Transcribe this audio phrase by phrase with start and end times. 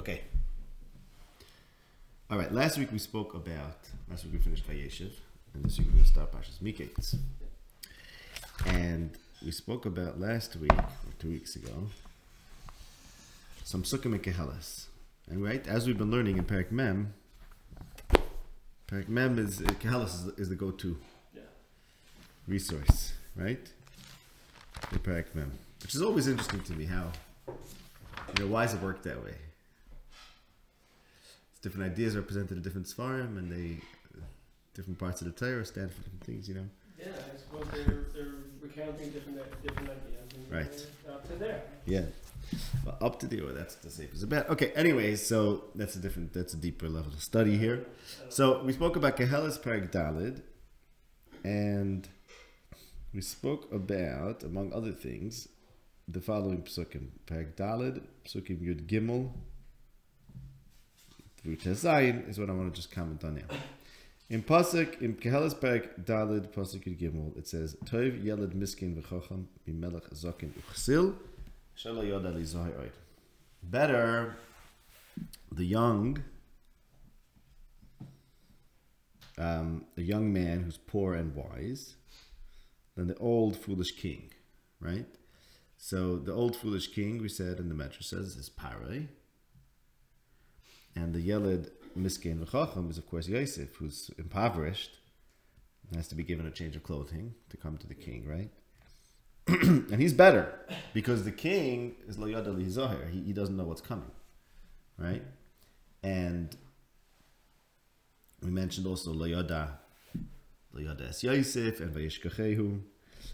[0.00, 0.22] Okay.
[2.30, 2.50] All right.
[2.50, 3.76] Last week we spoke about.
[4.08, 5.12] Last week we finished Vayeshev,
[5.52, 7.16] and this week we're going to start Pashas Miketz.
[8.64, 9.10] And
[9.44, 11.88] we spoke about last week, or two weeks ago,
[13.62, 14.86] some Sukkim and Kehelas.
[15.28, 17.12] And right, as we've been learning in Parak Mem,
[18.88, 20.96] Parak Mem is Kehelas is, is the go-to
[21.34, 21.42] Yeah.
[22.48, 23.70] resource, right?
[24.92, 26.86] The Parak Mem, which is always interesting to me.
[26.86, 27.12] How,
[27.48, 29.34] you know, why does it work that way?
[31.62, 33.82] Different ideas are presented in different svarim, and they
[34.74, 36.48] different parts of the Torah stand for different things.
[36.48, 36.66] You know,
[36.98, 40.16] Yeah, I suppose they're, they're recounting different different ideas.
[40.34, 40.86] And Right.
[41.08, 41.62] Up to there.
[41.86, 42.04] yeah.
[42.84, 44.48] Well, up to the or that's the safest bet.
[44.48, 44.72] Okay.
[44.74, 47.86] Anyways, so that's a different, that's a deeper level of study here.
[48.28, 50.42] So we spoke about Kehelas Parak Dalid,
[51.44, 52.08] and
[53.12, 55.48] we spoke about, among other things,
[56.08, 59.30] the following psukim: Parak Dalid, psukim Yud Gimel
[61.42, 63.56] through Tezayin is what I want to just comment on now.
[64.28, 69.46] In pasuk in Kehelas Parak Dalid pasuk Yud Gimel, it says Tov Yelad Miskin v'Chacham
[69.66, 71.14] Bimelech Zakin Uchsil
[71.76, 72.92] Shelo Yoda Li Zohar Oid."
[73.62, 74.36] Better
[75.52, 76.22] the young
[79.40, 81.96] um, a young man who's poor and wise
[82.94, 84.30] than the old foolish king,
[84.80, 85.06] right?
[85.78, 89.08] So the old foolish king, we said in the Medrash says, is Parai.
[90.96, 94.98] And the Yelid Miskin V'chacham is, of course, Yosef, who's impoverished
[95.94, 98.50] has to be given a change of clothing to come to the king, right?
[99.62, 100.52] and he's better
[100.94, 102.64] because the king is Lo Li
[103.10, 104.10] He, he doesn't know what's coming,
[104.96, 105.22] right?
[106.02, 106.56] And
[108.42, 109.80] we mentioned also Lo Yada,
[110.72, 112.80] Lo Yada Es Yosef and Vayishkachehu.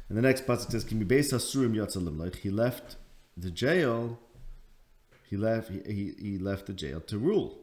[0.08, 2.96] And the next passage says, "Kimi beis hasurim yatzalim he left
[3.36, 4.18] the jail.
[5.28, 5.70] He left.
[5.70, 7.58] He, he, left the jail to rule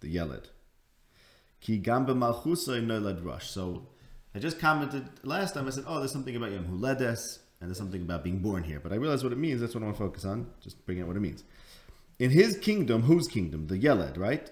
[0.00, 0.50] the Yeled.
[1.60, 3.50] Ki gamba malchusa noilad rush.
[3.50, 3.88] So
[4.34, 5.66] I just commented last time.
[5.66, 8.80] I said, "Oh, there's something about Yom Huledes, and there's something about being born here."
[8.80, 9.60] But I realized what it means.
[9.60, 10.46] That's what I want to focus on.
[10.60, 11.44] Just bring out what it means.
[12.18, 13.66] In his kingdom, whose kingdom?
[13.66, 14.50] The Yeled, right?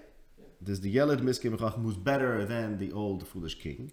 [0.61, 3.91] There's the Yeled Miskin Chacham, who's better than the old foolish king.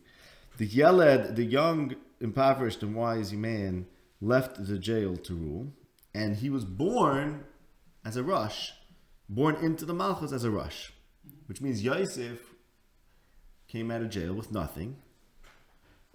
[0.57, 3.87] The Yeled, the young, impoverished and wise man,
[4.21, 5.73] left the jail to rule,
[6.15, 7.45] and he was born
[8.07, 8.73] as a rush,
[9.29, 10.93] born into the Malchus as a rush,
[11.47, 12.39] which means Yosef
[13.67, 14.97] came out of jail with nothing,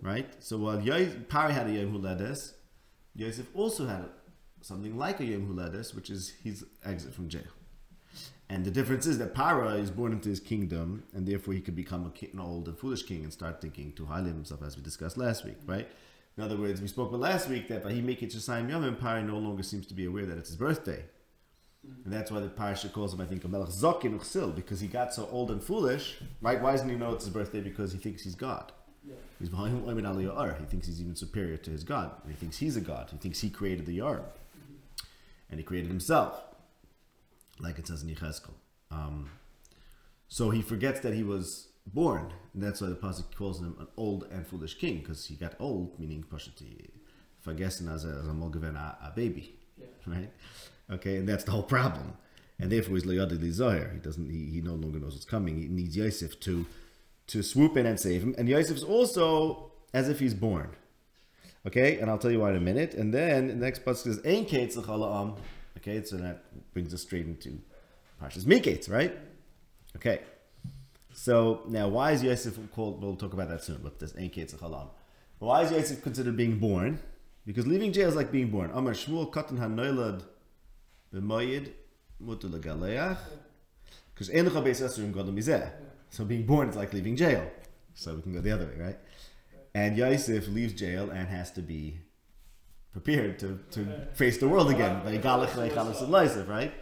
[0.01, 0.41] right?
[0.41, 2.53] So while Yo- Pari had a Yom Huledes,
[3.13, 4.05] Yosef also had
[4.61, 7.51] something like a Yom Huledes, which is his exit from jail.
[8.47, 11.75] And the difference is that Para is born into his kingdom, and therefore he could
[11.75, 14.83] become an old and foolish king and start thinking too highly of himself, as we
[14.83, 15.89] discussed last week, right?
[16.37, 18.85] In other words, we spoke about last week that by he make it Shasayim Yom,
[18.85, 21.03] and Para no longer seems to be aware that it's his birthday.
[21.83, 24.87] And that's why the parasha calls him, I think, a melech zakin uchsil, because he
[24.87, 26.61] got so old and foolish, right?
[26.61, 27.61] Why doesn't he know it's his birthday?
[27.61, 28.71] Because he thinks he's God.
[29.03, 29.15] Yeah.
[29.39, 32.11] He's behind Oimin Aliyah He thinks he's even superior to his God.
[32.27, 33.09] He thinks he's a God.
[33.11, 34.21] He thinks he created the Yar.
[35.49, 36.39] And he created himself,
[37.59, 38.53] like it says in Yechezkel.
[38.91, 39.29] Um,
[40.27, 42.31] so he forgets that he was born.
[42.53, 45.55] And that's why the Pasuk calls him an old and foolish king, because he got
[45.59, 46.89] old, meaning Pashati,
[47.43, 49.55] vergessen as a, as a a, a baby.
[49.77, 49.85] Yeah.
[50.05, 50.31] Right?
[50.91, 52.13] Okay, and that's the whole problem.
[52.59, 53.89] And therefore he's Loyad Zohar.
[53.93, 55.57] He doesn't he, he no longer knows what's coming.
[55.57, 56.65] He needs Yosef to
[57.27, 58.35] to swoop in and save him.
[58.37, 60.75] And Yosef's also as if he's born.
[61.65, 62.93] Okay, and I'll tell you why in a minute.
[62.93, 65.35] And then the next passage says Ein Am.
[65.77, 66.43] Okay, so that
[66.73, 67.59] brings us straight into
[68.21, 69.17] Parshas Miketz, right?
[69.95, 70.21] Okay.
[71.13, 74.31] So now why is Yosef called we'll talk about that soon, but this Ein
[74.63, 74.87] Am.
[75.39, 76.99] Why is Yosef considered being born?
[77.45, 78.69] Because leaving jail is like being born.
[78.73, 80.23] Amar Shmuel Katan HaNoilad
[81.13, 83.17] Mutu L'Galeach.
[84.13, 85.69] Because Ein Lecha Beis Asurim Gadol Mizeh.
[86.09, 87.49] So being born is like leaving jail.
[87.93, 88.97] So we can go the other way, right?
[89.73, 91.99] And Yosef leaves jail and has to be
[92.91, 95.03] prepared to, to face the world again.
[95.05, 96.73] Like Galach Lechalas and Yosef, right?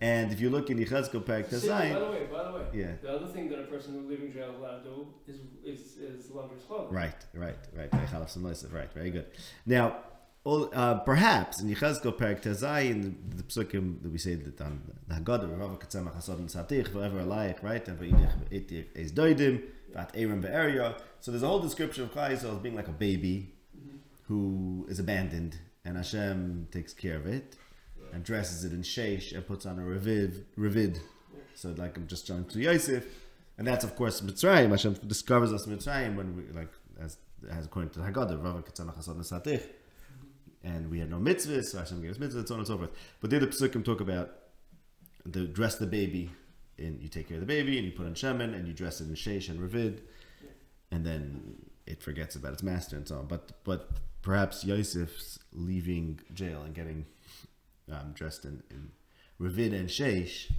[0.00, 2.92] And if you look in Yechezkel Parak See, by the way, by the way, Yeah.
[3.00, 5.96] the other thing that a person who's leaving jail is allowed to do is is,
[5.96, 6.30] is
[6.66, 6.92] clothes.
[6.92, 7.90] Right, right, right.
[7.90, 9.26] Lechalas and Yosef, right, very good.
[9.64, 9.96] Now,
[10.46, 15.58] uh, perhaps in Yechezkel Parak Tezayin, the psukim that we say that on the Haggadah,
[15.58, 17.86] Rav Katzemach Hasod and Satich, forever alike, right?
[17.88, 19.62] And V'idich Etir Eis Doidim,
[19.94, 20.96] Vat Aaron Be'eria.
[21.20, 23.54] So there's a whole description of Klal Yisrael as being like a baby
[24.28, 27.56] who is abandoned, and Hashem takes care of it
[28.12, 30.98] and dresses it in sheish and puts on a reviv, revid.
[31.54, 33.06] So like I'm just joined to Yosef,
[33.58, 34.70] and that's of course Mitzrayim.
[34.70, 36.70] Hashem discovers us Mitzrayim when we like
[37.00, 37.16] as
[37.50, 39.62] as according to the Haggadah, Rav Katzanach Hasad Nesatich,
[40.64, 42.90] and we had no mitzvahs, so Hashem gave us mitzvahs, so on and so forth.
[43.20, 44.32] But there the Pesukim talk about
[45.24, 46.30] the dress the baby,
[46.78, 49.00] and you take care of the baby, and you put on shemen, and you dress
[49.00, 50.00] it in sheish and ravid,
[50.90, 51.56] and then
[51.86, 53.26] it forgets about its master and so on.
[53.26, 53.90] But but
[54.22, 57.04] perhaps Yosef's leaving jail and getting
[57.92, 58.90] um, dressed in, in
[59.40, 60.50] ravid and sheish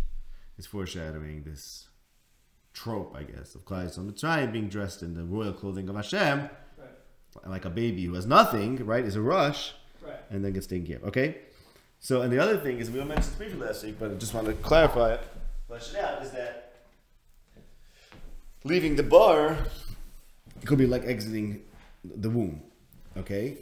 [0.58, 1.88] is foreshadowing this
[2.74, 6.50] trope, I guess, of Klal Yisrael Mitzrayim being dressed in the royal clothing of Hashem,
[6.78, 7.48] Right.
[7.48, 9.04] like a baby who has nothing, right?
[9.04, 9.74] Is a rush
[10.06, 10.19] Right.
[10.30, 11.06] and then gets taken care of.
[11.06, 11.38] Okay?
[12.00, 14.34] So, and the other thing is, we mentioned this briefly last week, but I just
[14.34, 15.22] want to clarify it,
[15.68, 16.74] flesh it out, is that
[18.63, 19.57] leaving the bar
[20.62, 21.62] it could be like exiting
[22.04, 22.62] the womb.
[23.18, 23.57] Okay?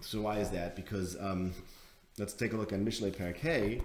[0.00, 0.76] So, why is that?
[0.76, 1.52] Because um,
[2.18, 3.80] let's take a look at Mishlei Parak Hey,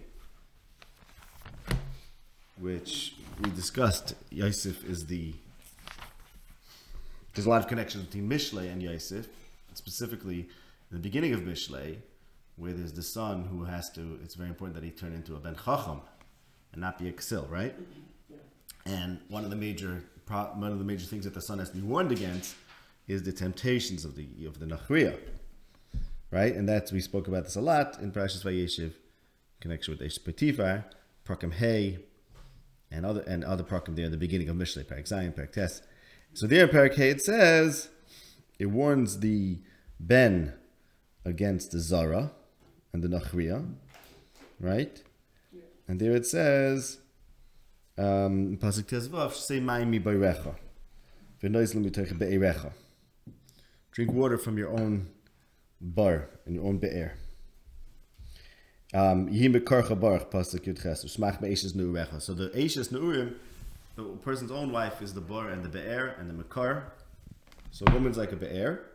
[2.60, 4.16] which we discussed.
[4.30, 5.34] Yosef is the.
[7.34, 9.28] There's a lot of connections between Mishlei and Yosef,
[9.76, 10.50] specifically
[10.92, 11.98] the beginning of Mishlei,
[12.56, 14.20] where there's the son who has to.
[14.24, 16.02] It's very important that he turn into a ben chacham,
[16.72, 17.76] and not be a ksil, right?
[18.86, 21.78] And one of the major one of the major things that the son has to
[21.78, 22.56] be warned against
[23.08, 25.18] is the temptations of the of the nachriya,
[26.32, 26.54] right?
[26.54, 28.94] And that's we spoke about this a lot in Parashas Vayeshev, in
[29.62, 30.86] connection with Eish Potiphar,
[31.26, 32.00] Prakim Hey,
[32.92, 35.82] and other and other Prakim there in the beginning of Mishlei, Parak Zion, Parak Tes.
[36.34, 37.90] So there in Parak Hey it says
[38.60, 39.60] it warns the
[40.00, 40.54] ben
[41.28, 42.32] against the zara
[42.94, 43.60] and the nachriya,
[44.60, 45.04] right?
[45.88, 47.00] And there it says,
[47.98, 50.56] um, pasuk tezvav say ma'imi bayrecha,
[51.44, 52.72] v'noizlim b'toich be'erecha.
[53.92, 55.10] Drink water from your own
[55.82, 57.14] bar and your own be'er.
[58.94, 62.22] Um, Yihim bekarcha barach pasuk yud ches u'smach be'eshes nu'urecha.
[62.22, 63.36] So the eshes nu'urim,
[63.98, 66.94] the person's own wife is the bar and the be'er and the makar.
[67.72, 68.86] So a woman's like a be'er.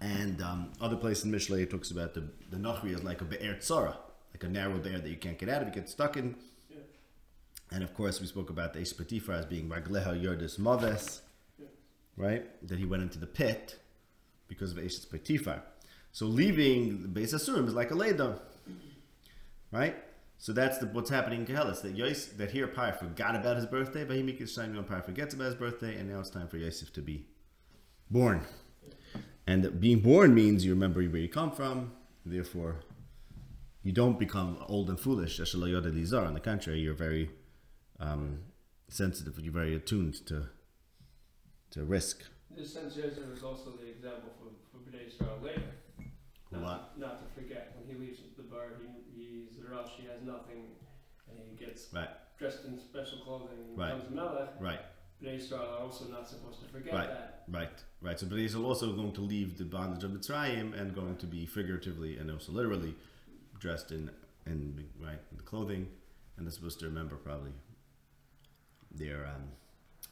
[0.00, 3.24] And um, other place in Mishlei it talks about the the Nachri is like a
[3.24, 3.96] be'er tzara,
[4.32, 6.36] like a narrow bear that you can't get out of, you get stuck in.
[6.70, 6.78] Yeah.
[7.70, 11.20] And of course, we spoke about the Potiphar as being Ragleha Yordis Maves,
[12.16, 12.44] right?
[12.66, 13.78] That he went into the pit
[14.48, 14.78] because of
[15.10, 15.62] Potiphar.
[16.12, 18.40] So leaving the Beis Asurim is like a Leda,
[19.70, 19.96] right?
[20.38, 23.66] So that's the, what's happening in Kehelis, that Yos, that here Par forgot about his
[23.66, 26.56] birthday, but he makes Shine Par forgets about his birthday, and now it's time for
[26.56, 27.26] Yosef to be
[28.10, 28.40] born.
[29.46, 31.92] And being born means you remember where you come from,
[32.24, 32.82] therefore
[33.82, 35.40] you don't become old and foolish.
[35.40, 35.60] On
[36.34, 37.30] the contrary, you're very
[37.98, 38.40] um,
[38.88, 40.48] sensitive, you're very attuned to
[41.70, 42.24] to risk.
[42.50, 45.62] This sense is also the example for, for Bnei Israel later.
[46.50, 46.98] Not, What?
[46.98, 50.64] not to forget, when he leaves the bar, he, he's rush, he has nothing,
[51.28, 52.08] and he gets Right,
[52.40, 53.94] dressed in special clothing and Right.
[53.94, 54.60] becomes Melech.
[54.60, 54.80] right,
[55.22, 57.08] Israel are also not supposed to forget Right.
[57.08, 57.44] that.
[57.48, 58.18] right, right.
[58.18, 61.46] So, but he's also going to leave the bondage of Mitzrayim and going to be
[61.46, 62.94] figuratively and also literally
[63.58, 64.10] dressed in,
[64.46, 65.88] in right, in the clothing,
[66.36, 67.52] and they're supposed to remember probably
[68.90, 69.42] their um,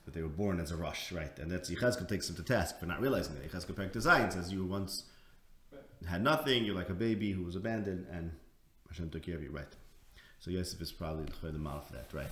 [0.05, 1.39] that they were born as a rush, right?
[1.39, 3.51] And that's Yechezkel takes him to task for not realizing that.
[3.51, 5.05] Yechezkel Perek Tezayin says you once
[6.07, 8.33] had nothing, you're like a baby who was abandoned, and
[8.89, 9.67] Hashem took care of you, right?
[10.41, 12.29] So Yosef is probably the the model for that, right?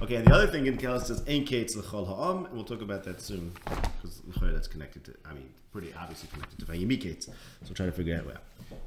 [0.00, 2.82] Okay, and the other thing in Kelis says Ein Kates L'chol Ha'am, and we'll talk
[2.82, 4.22] about that soon because
[4.52, 7.22] that's connected to, I mean, pretty obviously connected to Vayim.
[7.22, 7.32] So
[7.64, 8.38] we'll try to figure out where.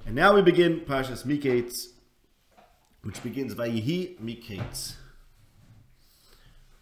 [0.05, 1.88] And now we begin Parshas Mikates,
[3.03, 4.93] which begins Vayihi Mikates.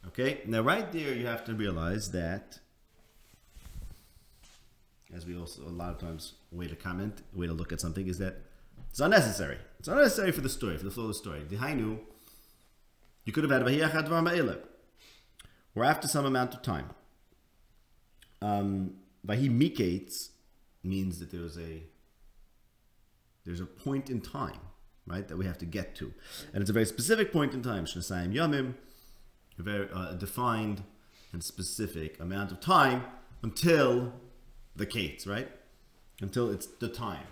[0.08, 2.60] Okay, now right there you have to realize that,
[5.16, 8.08] as we also a lot of times way to comment, way to look at something
[8.08, 8.38] is that
[8.90, 9.58] it's unnecessary.
[9.80, 11.44] It's unnecessary for the story, for the flow of the story.
[11.48, 12.00] The Hainu,
[13.24, 14.60] you could have had Dvar Ma'ele,
[15.74, 16.90] or after some amount of time.
[18.42, 18.96] Um,
[19.26, 20.30] Vahi Mikates
[20.84, 21.84] means that there's a
[23.46, 24.60] there's a point in time,
[25.08, 26.14] right, that we have to get to,
[26.54, 27.86] and it's a very specific point in time.
[27.86, 28.74] Shnasayim Yamim,
[29.58, 30.84] a very uh, defined
[31.32, 33.06] and specific amount of time
[33.42, 34.14] until
[34.76, 35.50] the Kates, right?
[36.22, 37.28] Until it's the time.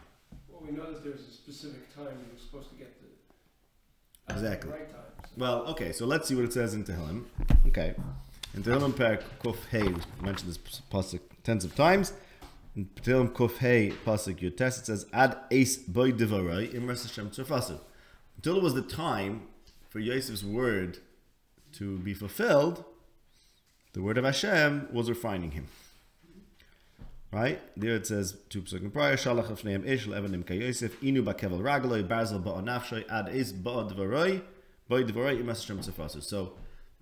[0.59, 4.71] Well, we know that there's a specific time you're supposed to get the, uh, Exactly.
[4.71, 4.99] the right time.
[5.23, 7.25] So Well, okay, so let's see what it says in Tehillim.
[7.67, 7.93] Okay.
[8.55, 12.13] In Tehillim Perek Kuf Hey, we mentioned this pasuk tens of times.
[12.75, 17.79] In Tehillim Kuf Hey, pasuk Yotes, it says, Ad Eis Boy Devarai Imras Hashem Tzarfasu.
[18.37, 19.43] Until it was the time
[19.89, 20.99] for Yosef's word
[21.73, 22.83] to be fulfilled,
[23.93, 25.67] the word of Hashem was refining him.
[27.31, 27.61] Right?
[27.75, 32.41] There it says, two psukim prior, Shalach Afneim Ish, Levanim Kayosef, Inu Bakevel Ragloi, Barzel
[32.41, 34.41] Ba'a Nafshay, Ad Eis Ba'a Devarai,
[34.87, 36.23] Boy Devarai Imras Hashem Tzarfasu.
[36.23, 36.53] So,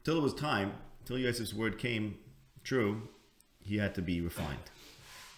[0.04, 0.74] till it was time,
[1.06, 2.18] till Yosef's word came
[2.64, 3.08] true,
[3.62, 4.72] he had to be refined.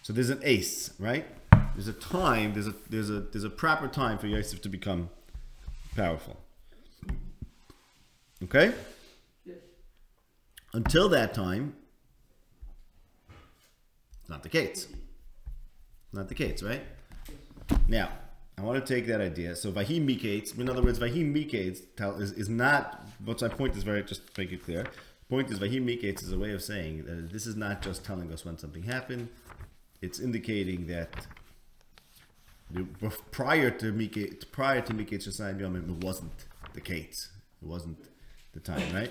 [0.02, 1.26] So there's an ace, right?
[1.74, 2.54] There's a time.
[2.54, 5.10] There's a there's a there's a proper time for Yosef to become
[5.94, 6.36] powerful.
[8.42, 8.72] Okay.
[9.44, 9.58] Yes.
[10.72, 11.76] Until that time,
[14.28, 14.88] not the case.
[16.12, 16.82] Not the case, right?
[17.86, 18.10] Now,
[18.56, 19.54] I want to take that idea.
[19.54, 21.82] So Vahim Mikates, in other words, Vahim Mikates
[22.20, 24.86] is, is not what's my point is very just to make it clear.
[25.28, 28.32] Point is Vahim Mikates is a way of saying that this is not just telling
[28.32, 29.28] us when something happened,
[30.00, 31.26] it's indicating that
[33.30, 37.30] prior to Mikates prior to Mikates Shasayim it wasn't the case.
[37.62, 37.98] It wasn't
[38.52, 39.10] the time, right?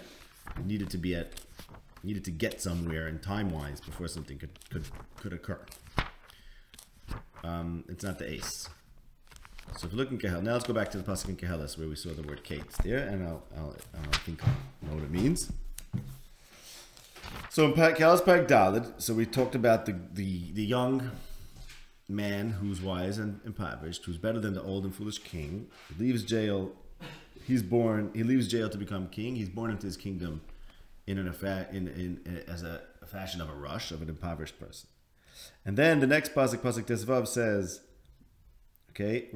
[0.58, 1.34] It needed to be at
[2.08, 4.86] needed to get somewhere and time wise before something could could
[5.18, 5.60] could occur.
[7.44, 8.70] Um, it's not the ace.
[9.76, 11.78] So if you look in Kehel, now let's go back to the pasuk in Kehelis
[11.78, 14.52] where we saw the word Kate there, and I'll, I'll, I'll think I
[14.84, 15.52] know what it means.
[17.50, 21.12] So in Kehelis Parak Dalid, so we talked about the, the, the young
[22.08, 25.68] man who's wise and impoverished, who's better than the old and foolish king,
[26.00, 26.72] leaves jail.
[27.46, 28.12] He's born.
[28.14, 29.36] He leaves jail to become king.
[29.36, 30.42] He's born into his kingdom
[31.08, 34.60] in an affa- in, in, in as a, fashion of a rush of an impoverished
[34.60, 34.90] person.
[35.66, 37.80] And then the next pasuk, pasuk Tesvav says,
[38.90, 39.30] okay.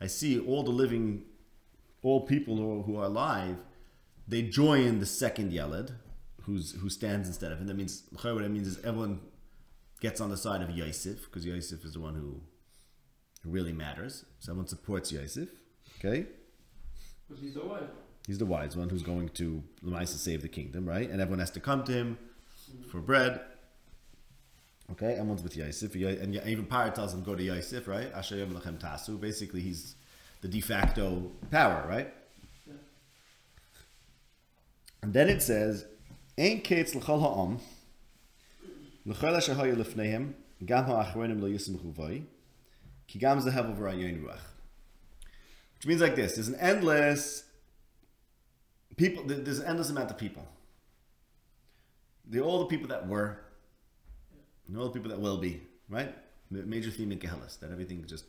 [0.00, 1.22] I see all the living,
[2.02, 3.56] all people who, who are alive,
[4.26, 5.94] they join the second yeled,
[6.42, 7.68] who's who stands instead of him.
[7.68, 9.20] That means what that means is everyone
[10.00, 12.40] gets on the side of Yosef because Yosef is the one who
[13.44, 14.24] really matters.
[14.40, 15.48] Someone supports Yosef.
[15.98, 16.26] Okay.
[17.28, 17.88] Because he's the one.
[18.26, 21.08] He's the wise one who's going to Lamaisa save the kingdom, right?
[21.10, 22.18] And everyone has to come to him
[22.90, 23.40] for bread.
[24.92, 25.94] Okay, everyone's with Yosef.
[25.94, 28.12] And even Pirate tells him, go to Yosef, right?
[28.12, 29.18] Asher Yom Lechem Tasu.
[29.20, 29.96] Basically, he's
[30.40, 32.12] the de facto power, right?
[32.66, 32.74] Yeah.
[35.02, 35.86] And then it says,
[36.38, 37.58] Ein kates l'chol ha'am,
[39.06, 42.24] l'chol asher ha'yu lefnehem, gam ha'achronim lo yisimchu v'ay,
[43.06, 44.51] ki gam zehev v'rayon ruach.
[45.82, 47.42] Which means like this, there's an endless
[48.96, 50.46] people there's an endless amount of people.
[52.24, 53.40] They're all the people that were
[54.68, 56.14] and all the people that will be right?
[56.52, 58.26] The major theme in Gehelis that everything just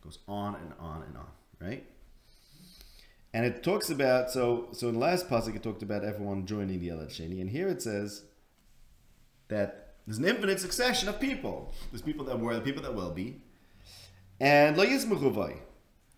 [0.00, 1.26] goes on and on and on
[1.60, 1.84] right?
[3.34, 6.78] And it talks about so so in the last pasuk it talked about everyone joining
[6.78, 8.22] the Elad Sheni and here it says
[9.48, 11.74] that there's an infinite succession of people.
[11.90, 13.42] There's people that were the people that will be.
[14.38, 15.62] And lo yismuchu vay.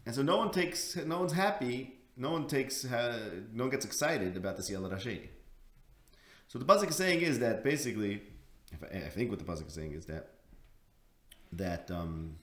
[0.06, 3.84] And so no one takes no one's happy no one takes uh, no one gets
[3.84, 5.28] excited about this Yelad Hasheni.
[6.46, 8.22] So the pasuk is saying is that basically,
[8.72, 10.28] if I, I think what the pasuk is saying is that
[11.52, 12.36] that um.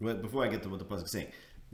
[0.00, 1.28] Well, before I get to what the pasuk is saying,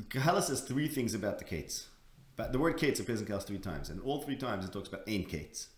[0.09, 1.89] Kahala says three things about the kates.
[2.37, 4.89] But the word kates appears in Kahala three times, and all three times it talks
[4.89, 5.69] about ain kates.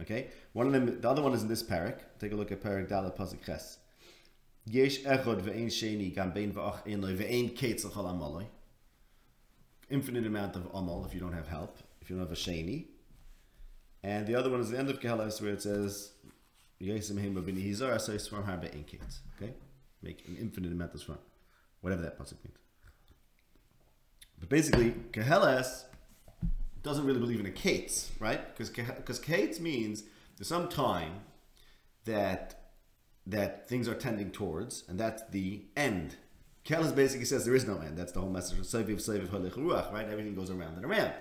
[0.00, 2.00] Okay, one of them, the other one is in this parak.
[2.18, 3.78] Take a look at parak Dalet pasuk Ches.
[9.90, 12.86] Infinite amount of amal if you don't have help, if you don't have a sheni.
[14.04, 16.12] And the other one is the end of Kehalas where it says,
[16.80, 18.18] Yesim him b'bini hizar asay.
[19.36, 19.54] Okay?
[20.02, 21.18] Make an infinite amount of swarm.
[21.80, 22.56] Whatever that means.
[24.38, 25.84] But basically, Kehelas
[26.82, 28.56] doesn't really believe in a kates, right?
[28.56, 30.04] Because because kates means
[30.36, 31.20] there's some time
[32.04, 32.61] that
[33.26, 36.16] that things are tending towards, and that's the end.
[36.64, 37.96] Kehelas basically says there is no end.
[37.96, 40.08] That's the whole message of Seviv Halich Ruach, right?
[40.08, 41.12] Everything goes around and around.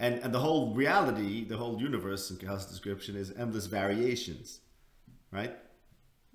[0.00, 4.60] And, and the whole reality, the whole universe in Kehelas' description is endless variations,
[5.30, 5.54] right?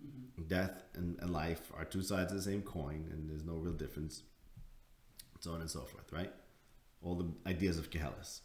[0.01, 0.47] Mm-hmm.
[0.47, 3.73] Death and, and life are two sides of the same coin, and there's no real
[3.73, 4.23] difference,
[5.39, 6.31] so on and so forth, right?
[7.01, 8.41] All the ideas of Kehelas.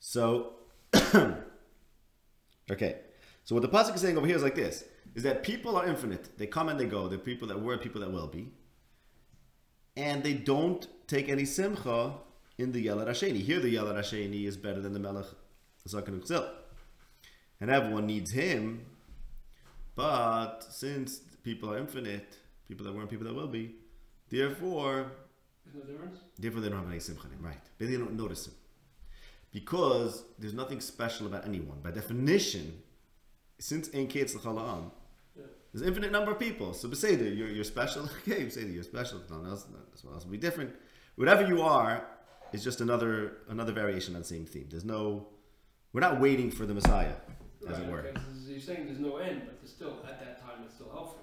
[0.00, 0.54] So,
[2.70, 2.96] okay.
[3.44, 4.84] So what the pasuk is saying over here is like this:
[5.14, 6.38] is that people are infinite.
[6.38, 7.08] They come and they go.
[7.08, 8.52] They're people that were, people that will be,
[9.96, 12.14] and they don't take any simcha
[12.58, 13.42] in the Yelad Hasheni.
[13.42, 15.26] Here, the Yelad Hasheni is better than the Melech
[15.88, 16.48] Zaken Uchzil,
[17.60, 18.86] and everyone needs him.
[19.94, 23.74] But since people are infinite, people that weren't, people that will be,
[24.30, 25.12] therefore,
[25.74, 26.18] no difference.
[26.38, 27.60] therefore they don't have any simcha in him, right?
[27.78, 28.54] But they don't notice him
[29.52, 31.78] because there's nothing special about anyone.
[31.82, 32.82] By definition,
[33.62, 34.90] since Ein Ketz L'Chalam,
[35.36, 35.44] Yeah.
[35.72, 36.74] there's infinite number of people.
[36.74, 38.02] So Beseder, you're, you're special.
[38.28, 39.20] Okay, Beseder, you're special.
[39.30, 40.74] No else, someone else will be different.
[41.14, 42.04] Whatever you are
[42.52, 44.66] is just another another variation on the same theme.
[44.68, 45.26] There's no,
[45.92, 47.14] we're not waiting for the Messiah,
[47.68, 47.98] as Right, it were.
[48.00, 48.14] okay,
[48.44, 51.20] so you're saying there's no end, but there's still, at that time, it's still helpful.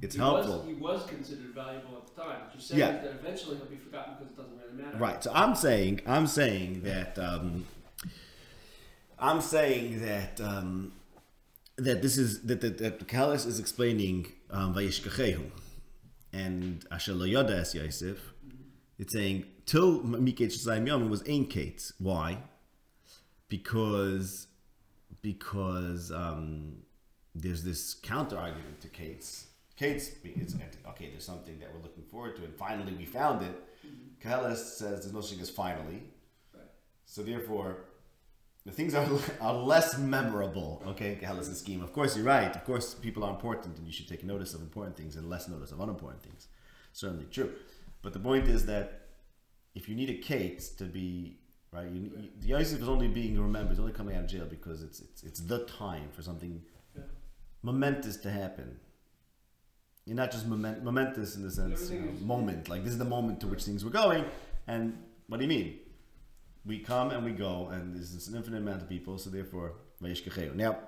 [0.00, 0.58] It's he helpful.
[0.60, 2.40] Was, he was considered valuable at the time.
[2.52, 2.92] You're saying Yeah.
[3.02, 4.96] that eventually he'll be forgotten because it doesn't really matter.
[4.96, 5.22] Right.
[5.22, 7.66] So I'm saying, I'm saying that um,
[9.18, 10.92] I'm saying that um,
[11.76, 15.50] that this is that that, that Kalis is explaining um, Vayishkachehu
[16.32, 18.32] and Asher lo Yoda es Yosef.
[18.98, 21.92] It's saying till Miketz Shazayim Yom was Ein Kates.
[21.98, 22.38] Why?
[23.48, 24.48] Because
[25.22, 26.76] because um,
[27.34, 29.46] there's this counter argument to Kates.
[29.76, 30.54] Kates is
[30.88, 31.08] okay.
[31.10, 33.60] There's something that we're looking forward to, and finally we found it.
[34.22, 36.02] Kalis says there's no such thing as finally.
[36.54, 36.62] Right.
[37.04, 37.86] So therefore,
[38.64, 39.06] the things are,
[39.40, 40.82] are less memorable.
[40.88, 41.82] Okay, Kalis' scheme.
[41.82, 42.54] Of course, you're right.
[42.54, 45.48] Of course, people are important, and you should take notice of important things and less
[45.48, 46.48] notice of unimportant things.
[46.92, 47.52] Certainly true.
[48.02, 49.08] But the point is that
[49.74, 51.36] if you need a Kate to be
[51.72, 54.46] right, you, you, the Yosef is only being remembered, is only coming out of jail
[54.48, 56.62] because it's it's it's the time for something
[56.96, 57.02] Yeah.
[57.62, 58.78] momentous to happen.
[60.06, 62.68] You're not just moment, momentous in the sense you know, moment.
[62.68, 64.24] Like this is the moment to which things were going.
[64.66, 65.78] And what do you mean?
[66.66, 69.18] We come and we go, and there's this infinite amount of people.
[69.18, 70.78] So therefore, Now,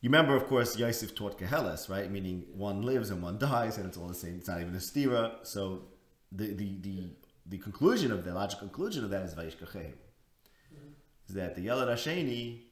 [0.00, 2.10] you remember, of course, Yosef taught Keheles, right?
[2.10, 4.36] Meaning one lives and one dies, and it's all the same.
[4.36, 5.46] It's not even a stira.
[5.46, 5.84] So
[6.30, 7.10] the the the,
[7.46, 9.92] the conclusion of the logical conclusion of that is Vayish Kecheu.
[9.92, 10.88] Mm-hmm.
[11.28, 12.62] Is that the Yelad Hasheni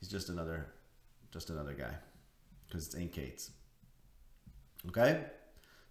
[0.00, 0.66] is just another,
[1.32, 1.94] just another guy,
[2.66, 3.50] because it's Ain Kates.
[4.88, 5.24] Okay,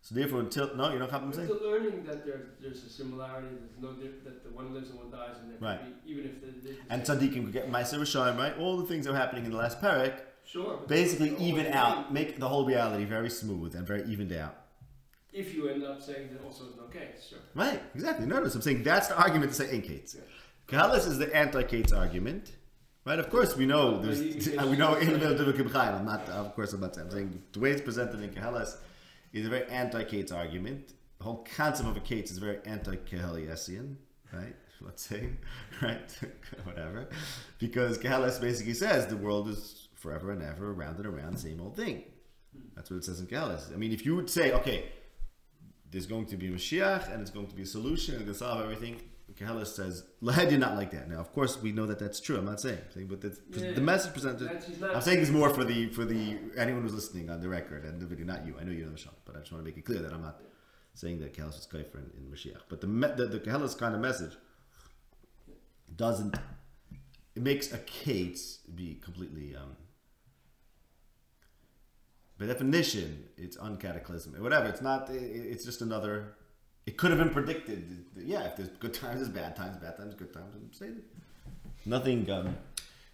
[0.07, 1.47] so therefore, until no, you I'm We're saying.
[1.49, 3.49] still learning that there's there's a similarity.
[3.59, 3.91] There's no
[4.23, 6.05] that the one lives and one dies, and that Right.
[6.05, 8.57] be, even if the, the, the And Tzaddikim could get Ma'aser Rishayim, right?
[8.57, 12.39] All the things that are happening in the last parak sure, basically even out, make
[12.39, 14.55] the whole reality very smooth and very evened out.
[15.33, 17.39] If you end up saying that also is no case, sure.
[17.53, 18.27] Right, exactly.
[18.27, 20.15] Notice I'm saying that's the argument to say in Kates.
[20.15, 20.21] Yeah.
[20.69, 22.53] Kahalis is the anti-Kates argument.
[23.05, 24.21] Right, of course we know there's
[24.71, 27.43] we know in the middle of I'm not of course I'm not saying, I'm saying
[27.51, 28.77] the way it's presented in Kahalis
[29.33, 30.93] is a very anti-Kates argument.
[31.17, 33.95] The whole concept of a Kates is very anti-Kahaliasian,
[34.33, 34.55] right?
[34.81, 35.29] Let's say,
[35.81, 36.17] right?
[36.63, 37.09] Whatever.
[37.59, 41.75] Because Kahalis basically says the world is forever and ever round and around, same old
[41.75, 42.03] thing.
[42.75, 43.73] That's what it says in Kahalis.
[43.73, 44.91] I mean, if you would say, okay,
[45.89, 48.39] there's going to be a Mashiach and it's going to be a solution and it's
[48.39, 49.01] going to solve everything.
[49.39, 51.09] Kehelis says, Lahad did not like that.
[51.09, 52.37] Now, of course, we know that that's true.
[52.37, 54.49] I'm not saying, but it's, Yeah, the message presented.
[54.49, 57.39] That's, he's not, I'm saying this more for the for the anyone who's listening on
[57.41, 58.55] the record and the video, not you.
[58.59, 60.11] I know you're in the shop, but I just want to make it clear that
[60.13, 60.41] I'm not
[60.95, 62.61] saying that Kehelis is kaifer in, in Mashiach.
[62.69, 64.35] But the the, the Kehelis kind of message
[65.95, 66.35] doesn't.
[67.35, 69.55] It makes a case be completely.
[69.55, 69.75] Um,
[72.39, 74.39] by definition, it's uncataclysmic.
[74.39, 74.67] Whatever.
[74.67, 75.09] It's not.
[75.09, 76.33] it- It's just another.
[76.87, 78.05] It could have been predicted.
[78.15, 79.75] Yeah, if there's good times, there's bad times.
[79.77, 80.55] Bad times, good times.
[80.55, 81.01] I'm saying
[81.85, 82.31] nothing.
[82.31, 82.57] Um,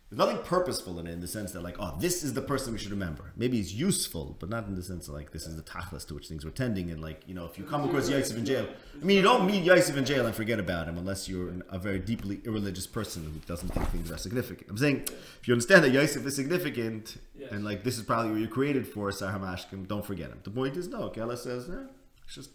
[0.09, 2.71] there's nothing purposeful in it in the sense that like, oh, this is the person
[2.71, 3.31] we should remember.
[3.35, 6.13] Maybe it's useful, but not in the sense of like this is the tachlis to
[6.13, 6.91] which things were tending.
[6.91, 8.67] And like, you know, if you come across Yosef in jail,
[9.01, 11.79] I mean, you don't meet Yosef in jail and forget about him unless you're a
[11.79, 14.69] very deeply irreligious person who doesn't think things are significant.
[14.69, 15.07] I'm saying
[15.41, 17.17] if you understand that Yosef is significant
[17.49, 20.41] and like this is probably what you're created for, Sar Hamashkim, don't forget him.
[20.43, 21.87] The point is, no, Kela says, eh,
[22.23, 22.51] it's just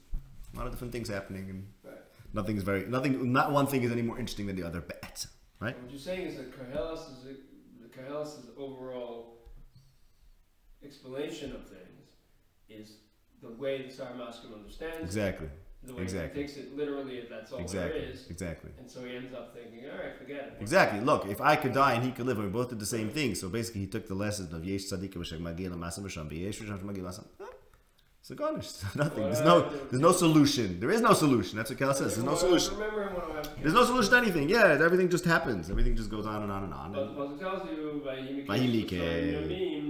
[0.54, 1.98] a lot of different things happening and right.
[2.32, 5.26] nothing's very, nothing, not one thing is any more interesting than the other, but,
[5.60, 5.80] right?
[5.80, 7.34] What you're saying is that Koheles is a,
[7.82, 9.38] the Koheles' overall
[10.84, 12.12] explanation of things
[12.68, 12.98] is
[13.42, 16.42] the way the Saramaskim understands Exactly, it, the way exactly.
[16.42, 18.26] he takes it literally if that's all exactly, there is.
[18.28, 18.70] exactly.
[18.78, 20.54] And so he ends up thinking, all right, forget it.
[20.60, 21.00] Exactly.
[21.00, 23.10] Look, if I could die and he could live, and we both did the same
[23.10, 23.34] thing.
[23.34, 26.80] So basically, he took the lesson of Yesh Tzaddik V'Shek Magil Masam V'Sham V'Yesh V'Sham
[26.82, 27.24] Magil Masam.
[28.20, 28.68] So garnish.
[28.94, 29.24] Nothing.
[29.24, 29.70] There's no.
[29.90, 30.80] There's no solution.
[30.80, 31.56] There is no solution.
[31.56, 32.14] That's what Kel says.
[32.16, 32.74] There's no solution.
[32.74, 34.48] Remember him when I was There's no solution to anything.
[34.48, 35.70] Yeah, everything just happens.
[35.70, 36.92] Everything just goes on and on and on.
[36.92, 38.16] But, but it tells you by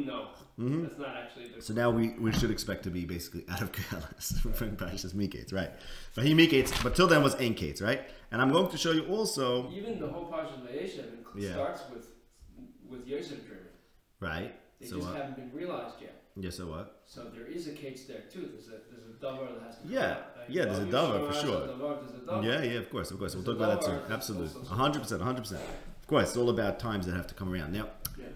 [0.06, 0.28] no.
[0.58, 0.82] Mhm.
[0.88, 3.70] That's not actually the So now we, we should expect to be basically out of
[3.72, 5.70] Kalas from Parashas Mikates, right?
[6.16, 8.02] But he Mikates, but till then was Enkates, right?
[8.32, 11.52] And I'm going to show you also, Even the whole of Yeah.
[11.52, 12.06] starts with
[12.88, 13.64] with Yosef dreaming.
[14.20, 14.54] right?
[14.80, 15.16] They So just what?
[15.16, 16.17] haven't been realized yet.
[16.40, 17.02] Yeah, so what?
[17.06, 18.50] So there is a case there too.
[18.52, 20.10] There's a there's a davar that has to Yeah.
[20.12, 20.36] out.
[20.36, 21.66] Like, Yeah, there's a davar, for sure.
[21.66, 21.78] there's
[22.28, 22.44] davar.
[22.44, 23.34] Yeah, yeah, of course, of course.
[23.34, 24.00] We'll talk about that soon.
[24.12, 24.62] Absolutely.
[24.62, 25.52] 100%, 100%.
[26.00, 27.72] Of course, it's all about times that have to come around.
[27.72, 28.26] Now, Yeah.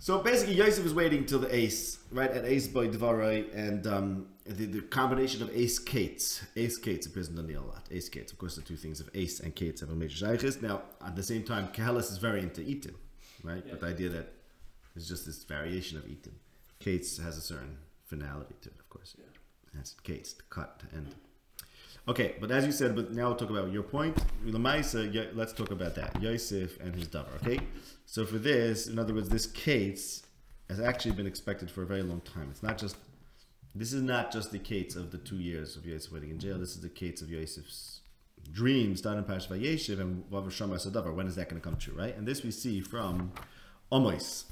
[0.00, 2.30] So basically, Yosef is waiting till the ace, right?
[2.30, 6.42] At ace by Devarai, and um, the, the combination of ace Kates.
[6.56, 7.88] Ace Kates appears in Daniel a lot.
[7.90, 8.30] Ace Kates.
[8.32, 10.62] Of course, the two things of ace and Kates have a major shaykhis.
[10.62, 12.94] Now, at the same time, Kehelis is very into Eaton,
[13.42, 13.62] right?
[13.66, 13.72] Yeah.
[13.72, 14.32] But the idea that
[14.94, 16.34] there's just this variation of Eaton.
[16.80, 19.14] Kates has a certain finality to it, of course.
[19.18, 19.24] Yeah.
[19.74, 21.14] That's Kates, the cut to end.
[22.06, 24.16] Okay, but as you said, but now we'll talk about your point.
[24.46, 26.22] Lamaisa, let's talk about that.
[26.22, 27.60] Yosef and his davar, okay?
[28.06, 30.22] So for this, in other words, this case
[30.70, 32.48] has actually been expected for a very long time.
[32.50, 32.96] It's not just,
[33.74, 36.58] this is not just the case of the two years of Yosef waiting in jail.
[36.58, 38.00] This is the case of Yosef's
[38.52, 41.14] dreams done in Parash Vayeshev and Vav Shama Sadavar.
[41.14, 42.16] When is that going to come true, right?
[42.16, 43.32] And this we see from
[43.92, 44.44] Omois,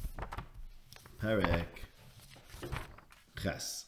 [1.23, 1.65] Perek
[3.41, 3.87] Ches.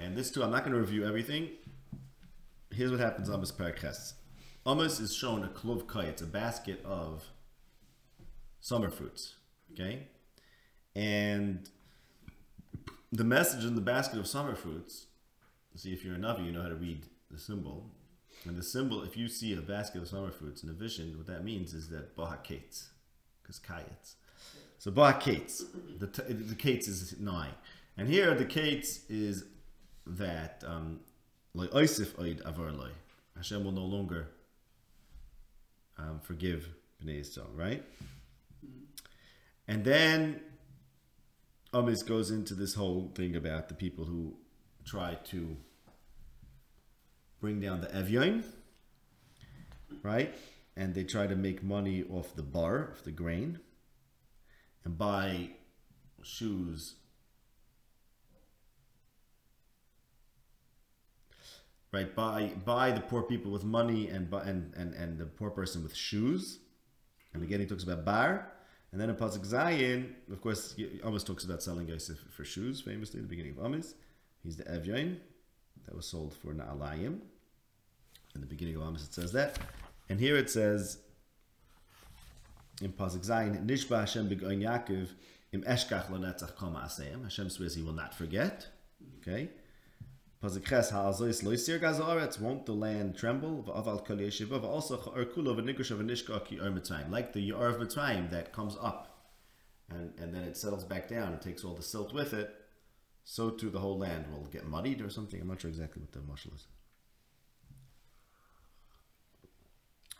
[0.00, 1.50] And this too, I'm not going to review everything.
[2.72, 4.14] Here's what happens Amos Perek Ches.
[4.66, 6.04] Amos is shown a klov kai.
[6.04, 7.24] It's a basket of
[8.60, 9.34] summer fruits.
[9.72, 10.06] Okay?
[10.94, 11.68] And
[13.10, 15.06] the message in the basket of summer fruits,
[15.74, 17.90] see if you're a Navi, you know how to read the symbol.
[18.44, 21.26] And the symbol, if you see a basket of summer fruits in a vision, what
[21.26, 22.90] that means is that Baha Kates,
[23.42, 24.14] because Kayets.
[24.78, 25.64] So Baha Kates,
[25.98, 27.50] the, t- the Kates is nigh.
[27.98, 29.44] And here the Kates is
[30.06, 31.00] that, um,
[31.52, 32.92] like Isif Oid Avarloi,
[33.36, 34.28] Hashem will no longer
[35.98, 36.68] um, forgive
[37.02, 37.82] Bnei Yisrael, right?
[39.66, 40.40] And then
[41.74, 44.36] Amos goes into this whole thing about the people who
[44.84, 45.56] try to
[47.40, 48.44] bring down the Evyon,
[50.04, 50.32] right?
[50.76, 53.58] And they try to make money off the bar, of the grain,
[54.84, 55.50] and buy
[56.22, 56.94] shoes.
[61.90, 65.82] Right, buy buy the poor people with money and and, and and the poor person
[65.82, 66.58] with shoes,
[67.32, 68.52] and again he talks about bar,
[68.92, 70.74] and then in Pasuk Zayin, of course,
[71.04, 73.94] Amos talks about selling Yosef for shoes, famously, the beginning of Amos.
[74.42, 75.18] He's the Evyon
[75.84, 77.20] that was sold for Na'alayim.
[78.34, 79.58] In the beginning of Amos, it says that.
[80.08, 80.98] And here it says,
[82.80, 85.08] in Pasuk Zayin, Nishba Hashem b'goyin Yaakov
[85.52, 86.06] im eshkach
[86.56, 87.24] kama asayim.
[87.24, 88.66] Hashem swears he will not forget.
[89.20, 89.50] Okay?
[90.42, 93.64] Pasuk ha'azois lo yisir gazaretz, won't the land tremble?
[93.64, 97.10] V'aval kol yeshiva, v'also cha'ar kulo v'nikush v'nishka ki ar Mitzrayim.
[97.10, 99.08] Like the Yar of Mitzrayim that comes up
[99.90, 102.54] and, and then it settles back down and takes all the silt with it,
[103.24, 105.40] so too the whole land will get muddied or something.
[105.40, 106.66] I'm not sure exactly what the mashal is.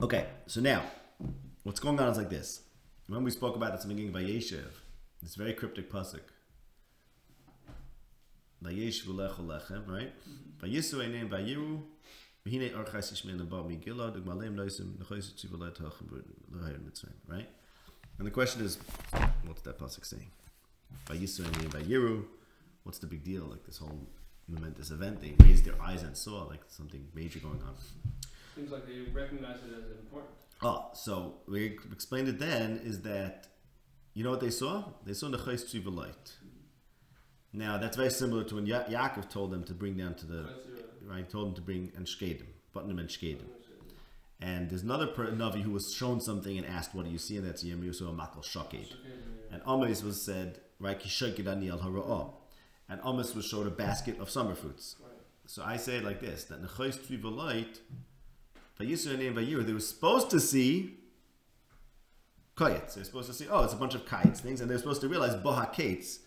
[0.00, 0.82] Okay, so now,
[1.64, 2.62] what's going on is like this.
[3.08, 4.72] When we spoke about this in the beginning of Vayeshev,
[5.22, 6.20] this very cryptic pasuk.
[8.62, 10.12] Vayesh v'lecho lechem, right?
[10.12, 10.66] Mm-hmm.
[10.66, 11.82] Vayisu einein vayiru,
[12.46, 16.08] v'hinei orchais yishmein abba migilad, ugmalem noisim, nechois yitzu v'leit hachem
[16.52, 17.48] v'leher mitzrayim, right?
[18.18, 18.78] And the question is,
[19.44, 20.30] what's that pasuk saying?
[21.06, 22.24] Vayisu einein vayiru,
[22.82, 23.44] what's the big deal?
[23.44, 24.08] Like this whole
[24.48, 27.74] momentous event, they raised their eyes and saw like something major going on.
[28.56, 30.32] Seems like they recognize it as important.
[30.62, 33.46] Oh, so we explained it then is that
[34.14, 34.82] you know what they saw?
[35.04, 36.32] They saw the Tziva light.
[37.52, 40.48] Now that's very similar to when ya- Yaakov told them to bring down to the
[41.02, 41.28] right.
[41.28, 43.46] Told them to bring and shkedim, button them and shkedim.
[44.40, 47.36] And there's another per- Navi who was shown something and asked, "What do you see?"
[47.38, 48.94] And that's Yirmiyahu so Makal Shaked.
[49.50, 52.34] And Amos was said, "Right, Kishaked Daniel Hara'ah."
[52.88, 54.96] And Amos was showed a basket of summer fruits.
[55.46, 57.80] So I say it like this: that Nechayis Tziva light,
[58.78, 60.98] Vayisra name Vayir, they were supposed to see
[62.54, 62.94] kites.
[62.94, 65.08] They're supposed to see, oh, it's a bunch of kites things, and they're supposed to
[65.08, 66.20] realize Baha Kates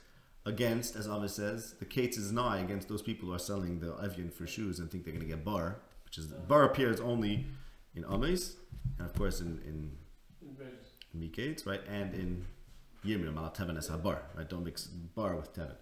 [0.45, 3.95] against, as Amos says, the Kates is nigh against those people who are selling the
[4.01, 7.45] Evian for shoes and think they're going to get bar, which is bar appears only
[7.95, 8.55] in Amos,
[8.97, 9.97] and of course in in,
[11.13, 11.29] In.
[11.29, 12.45] Mikates, right, and in
[13.05, 14.49] Yirmiyah Malat Teven as bar, right?
[14.49, 15.75] Don't mix bar with Teven.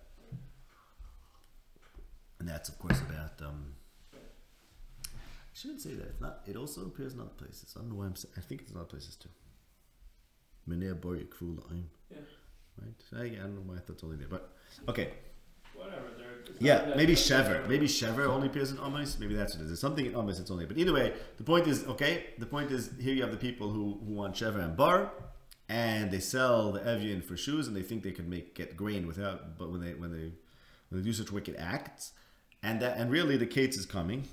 [2.39, 3.75] And that's of course about um,
[5.03, 6.07] I shouldn't say that.
[6.07, 6.41] It's not.
[6.47, 7.73] It also appears in other places.
[7.75, 8.15] I don't know why I'm.
[8.15, 9.29] Saying, I think it's in other places too.
[10.67, 11.83] Menea bar yakful la'im.
[12.09, 12.17] Yeah.
[12.81, 13.21] Right.
[13.21, 14.53] I, I don't know why I thought it's only there, but
[14.87, 15.09] okay.
[15.75, 16.09] Whatever.
[16.59, 17.67] Yeah, maybe Shever.
[17.67, 19.17] Maybe Shever only appears in Amos.
[19.19, 19.69] Maybe that's what it is.
[19.69, 20.65] There's something in Amos that's only.
[20.65, 22.27] But either way, the point is okay.
[22.37, 25.11] The point is here you have the people who, who want Shever and Bar,
[25.69, 29.07] and they sell the Evian for shoes, and they think they can make get grain
[29.07, 29.57] without.
[29.57, 30.33] But when they when they
[30.89, 32.11] when they do such wicked acts,
[32.61, 34.27] and that and really the Kates is coming,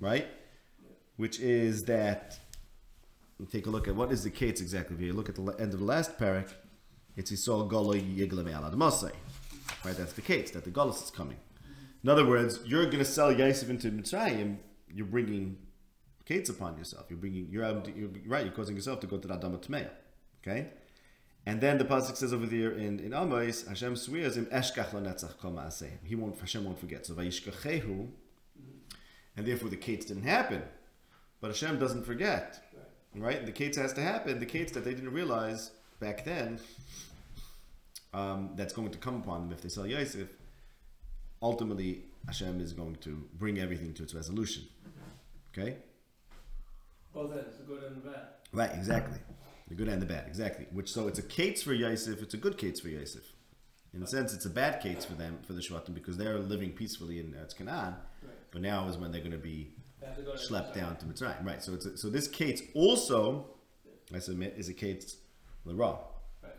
[0.00, 0.26] right?
[1.16, 2.38] Which is that.
[3.50, 4.94] Take a look at what is the Kates exactly.
[4.94, 6.52] If you look at the end of the last parak,
[7.16, 9.12] it's Yisol Golo Alad Masay.
[9.84, 11.38] Right, that's the case, that the Golos is coming.
[12.02, 14.58] In other words, you're going to sell Yosef into Mitzrayim,
[14.92, 15.56] you're bringing
[16.24, 17.06] Kates upon yourself.
[17.08, 19.90] You're bringing, you're, out, you're right, you're causing yourself to go to the Adama Tmeya.
[20.40, 20.68] Okay?
[21.44, 25.38] And then the Pasuk says over there in, in Amos, Hashem swears, Im eshkach lenetzach
[25.38, 25.60] kol.
[26.04, 27.06] He won't, Hashem won't forget.
[27.06, 28.08] So vayishkachehu,
[29.36, 30.62] and therefore the Kates didn't happen.
[31.40, 32.60] But Hashem doesn't forget.
[33.14, 33.44] Right?
[33.44, 34.38] The Kates has to happen.
[34.38, 36.58] The Kates that they didn't realize back then,
[38.12, 40.28] um, that's going to come upon them if they sell Yosef,
[41.40, 44.64] ultimately Hashem is going to bring everything to its resolution.
[45.56, 45.76] Okay?
[47.14, 48.22] Both ends, the good and the bad.
[48.52, 49.18] Right, exactly.
[49.68, 50.66] The good and the bad, exactly.
[50.72, 53.24] Which so it's a Kates for Yosef, it's a good Kates for Yosef.
[53.94, 56.72] In a sense, it's a bad Kates for them, for the Shvatim, because they're living
[56.72, 58.32] peacefully in Eretz Canaan, Right.
[58.50, 61.44] but now is when they're going to be go schlepped down to Mitzrayim.
[61.44, 61.62] Right.
[61.62, 63.46] So it's a, so this kates also,
[64.14, 64.74] I submit, is a
[65.64, 65.98] kates l'ra.
[66.42, 66.52] Right.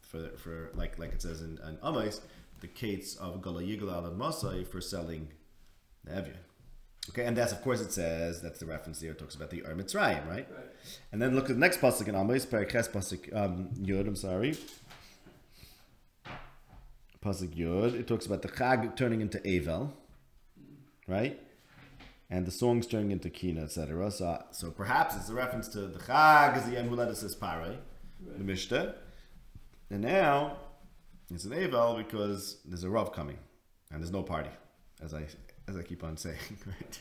[0.00, 2.20] For for like like it says in, in Amais,
[2.60, 5.28] the kates of Yigal al Masai for selling
[6.04, 6.38] the Evian.
[7.10, 9.10] Okay, and that's of course it says that's the reference there.
[9.10, 10.46] It talks about the Ur Mitzrayim, right?
[10.48, 10.70] Right.
[11.10, 14.06] And then look at the next pasuk in Amais, Periches pasuk um, Yud.
[14.06, 14.56] I'm sorry.
[17.22, 17.94] Pasuk Yud.
[17.94, 19.92] It talks about the Chag turning into Avel,
[21.06, 21.40] right?
[22.30, 24.10] And the songs turning into Kina, etc.
[24.10, 27.22] So, so perhaps it's a reference to the Chag is the Yem who led us
[27.22, 27.78] as Pare,
[28.36, 28.94] the Mishnah.
[29.90, 30.56] And now
[31.30, 33.38] it's an Avel because there's a Rav coming
[33.90, 34.50] and there's no party,
[35.02, 35.26] as I
[35.68, 36.36] as I keep on saying.
[36.66, 37.00] Right?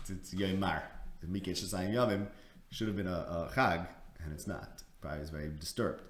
[0.00, 0.82] It's, it's Yom Mar.
[1.22, 2.26] The Miketz Shasayim Yomim
[2.70, 3.86] should have been a, a Chag,
[4.22, 4.82] and it's not.
[5.00, 6.02] Probably is very disturbed.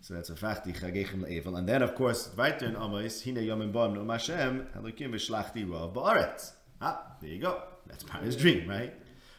[0.00, 1.56] So that's a fachti chagechem le'evel.
[1.56, 5.94] And then, of course, weiter in Amos, hine yomim bam no Hashem, elokim v'shlachti rav
[5.94, 6.52] ba'aretz.
[6.82, 7.62] Ah, there you go.
[7.86, 8.92] That's part of his dream, right?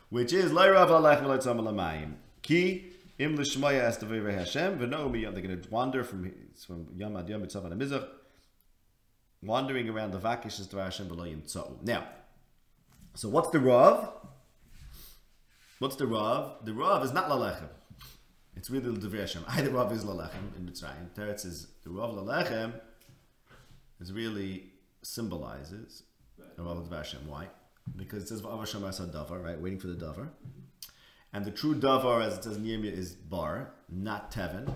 [0.10, 2.14] Which is, lai rav alech v'lai tzam alamayim.
[2.42, 6.32] Ki, im l'shmoya es tevei Hashem, v'no mi, they're going to wander from,
[6.66, 8.06] from yom ad yom mitzav and
[9.42, 11.82] wandering around the vakish is Hashem v'lo yimtzau.
[11.84, 12.08] Now,
[13.16, 14.12] so what's the rav?
[15.80, 16.66] What's the rav?
[16.66, 17.70] The rav is not lalechem.
[18.56, 19.44] It's really the Devrei Hashem.
[19.48, 21.10] Either Rav is Lalechem in Mitzrayim.
[21.16, 22.74] Teretz is the Rav Lalechem
[24.00, 26.04] is really symbolizes
[26.56, 27.28] the Rav Devrei Hashem.
[27.28, 27.48] Why?
[27.96, 29.60] Because it says V'av Hashem Davar, right?
[29.60, 30.30] Waiting for the Davar.
[31.36, 34.74] And the true Davar, as it says in Yirmiyah, is Bar, not Teven.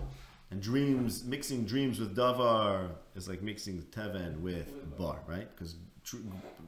[0.52, 4.68] And dreams, mixing dreams with Davar is like mixing Teven with
[4.98, 5.48] Bar, right?
[5.56, 5.78] Because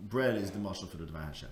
[0.04, 1.50] bread is the muscle for the Devrei Hashem.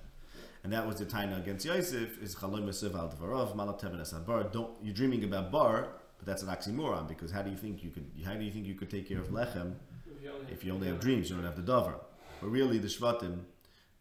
[0.64, 4.14] And that was the taina against Yosef is Chalom Yosef al Dvarov Malat Teven Es
[4.14, 4.44] Bar.
[4.44, 7.90] Don't you're dreaming about bar, but that's an oxymoron because how do you think you
[7.90, 9.74] could how do you think you could take care of lechem
[10.50, 11.96] If you only, have dreams, you don't have the davar.
[12.40, 13.40] But really, the shvatim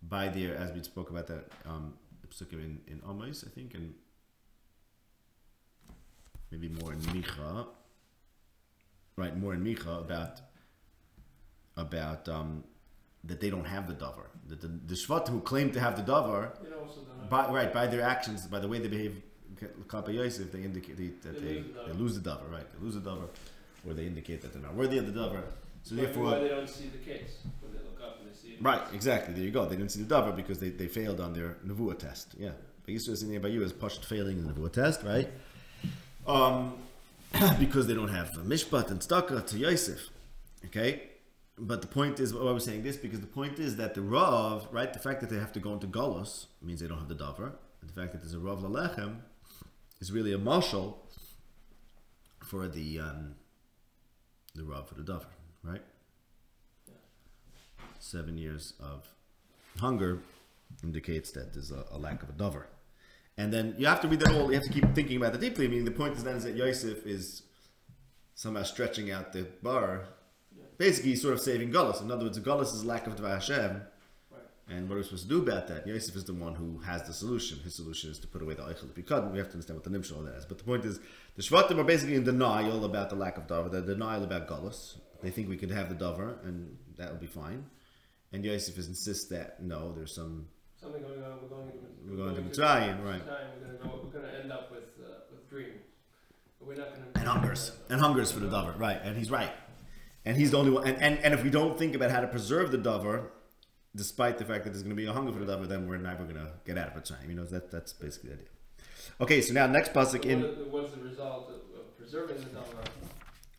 [0.02, 1.94] by there, as we spoke about that um,
[2.52, 3.94] in in Amos, I think, and
[6.50, 7.66] maybe more in Micha,
[9.16, 9.36] right?
[9.36, 10.40] More in Micha about
[11.76, 12.64] about um,
[13.24, 14.26] that they don't have the davar.
[14.48, 17.48] That the, the shvatim who claim to have the davar, you know, also don't by,
[17.48, 19.22] right, by their actions, by the way they behave,
[20.08, 22.66] Yosef, they indicate they, that They they, lose the they lose the davar, right?
[22.72, 23.28] They lose the davar,
[23.86, 25.42] or they indicate that they're not worthy of the davar.
[25.82, 28.36] So be therefore, why they don't see the case when they look up and they
[28.36, 28.62] see it.
[28.62, 29.34] Right, exactly.
[29.34, 29.66] There you go.
[29.66, 32.34] They didn't see the davar because they, they failed on their nevuah test.
[32.38, 32.50] Yeah,
[32.84, 35.28] but Yisrael is by you is pushed failing in the nevuah test, right?
[36.28, 36.74] Um,
[37.58, 40.08] because they don't have mishpat and staka to Yosef.
[40.66, 41.02] Okay,
[41.58, 44.68] but the point is, why we're saying this because the point is that the rav,
[44.70, 44.92] right?
[44.92, 47.52] The fact that they have to go into galus means they don't have the davar.
[47.82, 49.16] The fact that there's a rav lalechem
[50.00, 51.02] is really a marshal
[52.44, 53.34] for the um,
[54.54, 55.26] the rav for the davar,
[55.62, 55.82] right?
[57.98, 59.06] seven years of
[59.78, 60.20] hunger
[60.82, 62.66] indicates that there's a, a lack of a dover.
[63.38, 65.40] And then you have to read that all, you have to keep thinking about it
[65.40, 65.66] deeply.
[65.66, 67.42] I mean, the point is then is that Yosef is
[68.34, 70.08] somehow stretching out the bar.
[70.76, 72.02] Basically, he's sort of saving Gullus.
[72.02, 73.82] In other words, Gullus is lack of Dvar Hashem.
[74.30, 74.40] Right.
[74.68, 75.86] And what are we supposed to do about that?
[75.86, 77.60] Yosef is the one who has the solution.
[77.60, 78.92] His solution is to put away the Eichel.
[79.06, 80.44] Couldn't, we have to understand what the Nimshal all that is.
[80.44, 80.98] But the point is,
[81.36, 83.68] the Shvatim are basically in denial about the lack of Dover.
[83.68, 84.96] They're denial about Gullus.
[85.22, 87.66] They think we could have the Dover, and that will be fine.
[88.32, 90.48] And Yosef is insists that no, there's some
[90.80, 91.38] Something going on.
[91.42, 91.72] We're going.
[92.08, 93.20] we're going to Mitzrayim, right?
[93.26, 94.00] We're gonna go.
[94.04, 95.72] We're gonna end up with uh, with dream.
[96.58, 97.06] But we're not gonna.
[97.16, 99.00] And hungers and hungers for the Dover, right?
[99.02, 99.52] And he's right,
[100.24, 100.86] and he's the only one.
[100.86, 103.32] And, and, and if we don't think about how to preserve the Dover,
[103.96, 105.96] despite the fact that there's going to be a hunger for the Dover, then we're
[105.96, 107.28] never going to get out of Mitzrayim.
[107.28, 108.48] You know that that's basically the idea.
[109.20, 110.42] Okay, so now next pasuk in.
[110.42, 112.66] What, what's the result of, of preserving the dollar?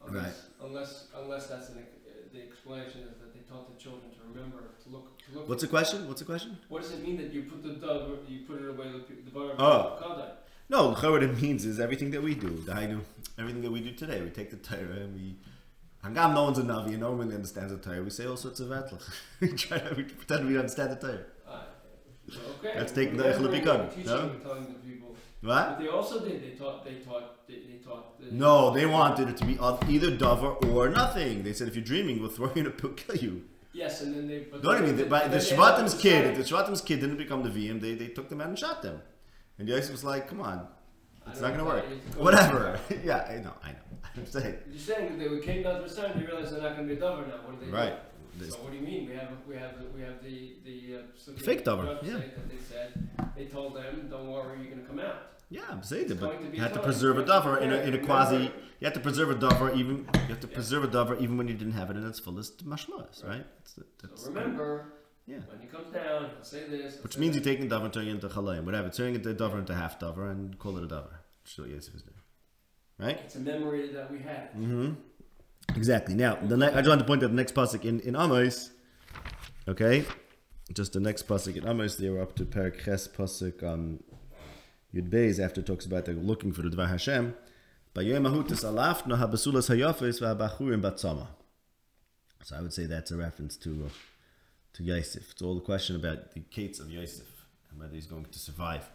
[0.07, 3.18] Unless, unless, unless that's an, uh, the explanation is they
[3.49, 5.17] taught the children to remember to look.
[5.25, 6.07] To look What's the question?
[6.07, 6.57] What's the question?
[6.69, 9.31] What does it mean that you put the dollar, you put it away the, the
[9.31, 9.71] bar Oh.
[9.71, 10.31] of Kadai?
[10.69, 13.01] No, what it means is everything that we do, the Hainu,
[13.39, 14.21] everything that we do today.
[14.21, 15.35] We take the Torah and we.
[16.03, 18.03] Hangam, no one's a Navi, no one really understands the Torah.
[18.03, 19.01] We say all sorts of atlach.
[19.41, 21.25] we try to we pretend we understand the Torah.
[21.47, 21.63] Ah,
[22.59, 22.73] okay.
[22.77, 24.29] That's taking the Remember Echel when Bikon, Teaching no?
[25.41, 25.69] And telling the people.
[25.69, 25.69] What?
[25.69, 26.43] But they also did.
[26.43, 26.85] They taught.
[26.85, 27.47] They taught.
[27.47, 28.19] They, they taught.
[28.19, 29.57] The, No, they wanted it to be
[29.93, 31.43] either Dover or nothing.
[31.43, 33.43] They said if you're dreaming, we'll throw you in a pit, kill you.
[33.71, 34.39] Yes, and then they.
[34.39, 36.99] But No, I mean, the, by, the they ended up Shvatim's kid, the Shvatim's kid
[36.99, 37.79] didn't become the VM.
[37.79, 39.01] They, they took them out and shot them.
[39.57, 40.67] And the Yosef was like, "Come on,
[41.27, 41.85] it's going to work.
[41.85, 43.77] going Whatever." yeah, I know, I know.
[44.17, 46.11] I'm saying, You're saying that they came down to the sun.
[46.15, 47.35] They realized they're not going to be a dover now.
[47.45, 47.95] What do they right?
[47.95, 48.08] do?
[48.49, 49.07] So what do you mean?
[49.09, 52.13] We have we have we have the the uh, Fake dover, yeah.
[52.13, 55.15] that they said they told them, "Don't worry, you're going to come out."
[55.49, 57.57] Yeah, I'm saying It's it, but going to be you have to preserve a dover
[57.57, 58.51] in a, in a quasi.
[58.79, 60.07] You have to preserve a dover even.
[60.13, 62.65] You have to preserve a dover even when you didn't have it in its fullest
[62.69, 63.45] mashmas, right?
[63.57, 64.93] That's, that's, So remember,
[65.25, 65.37] Yeah.
[65.49, 66.93] When he comes down, he'll say this.
[66.93, 67.43] he'll Which say means that.
[67.45, 68.89] you're taking davar and turning it into chalayim, whatever.
[68.89, 71.15] Turning it to davar into half davar and call it a davar.
[71.43, 72.15] Which is what Yosef is doing.
[72.99, 73.19] Right?
[73.25, 74.53] It's a memory that we had.
[74.53, 74.93] Mm-hmm.
[75.75, 76.15] Exactly.
[76.15, 78.71] Now, the ne- I just want to point out the next pasuk in, in Amos.
[79.67, 80.05] Okay?
[80.73, 84.03] Just the next pasuk in Amos, they were up to Perak Ches pasuk on
[84.93, 87.35] Yud Beis after it talks about they're looking for the Dvar Hashem.
[87.95, 91.27] Bayom Ahutis alafno habasulas hayafis v'habachurim batzama.
[92.43, 93.89] So I would say that's a reference to uh,
[94.73, 95.31] to Yosef.
[95.31, 97.27] It's all the question about the Kates of Yosef
[97.69, 98.89] and whether he's going to survive.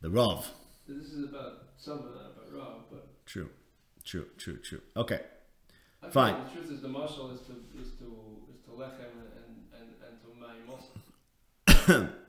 [0.00, 0.50] The Rav.
[0.86, 3.50] So this is about someone, not about Rob, but True.
[4.04, 4.80] True, true, true.
[4.96, 5.20] Okay.
[6.02, 6.44] I Fine.
[6.44, 8.08] The truth is, the mashal is to is to
[8.52, 12.08] is to lechem and and and to mayim also.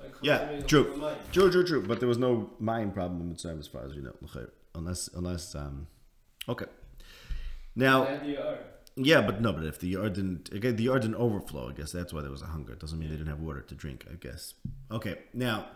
[0.00, 1.02] Like, Yeah, true.
[1.32, 1.82] True, true, true.
[1.86, 4.14] But there was no mine problem in Mitzrayim as far as we know,
[4.74, 5.88] unless unless um.
[6.48, 6.66] Okay.
[7.74, 8.08] Now,
[8.96, 11.92] yeah, but no, but if the yard didn't again, the yard didn't overflow, I guess
[11.92, 12.72] that's why there was a hunger.
[12.72, 14.06] It doesn't mean they didn't have water to drink.
[14.10, 14.54] I guess.
[14.90, 15.18] Okay.
[15.32, 15.66] Now,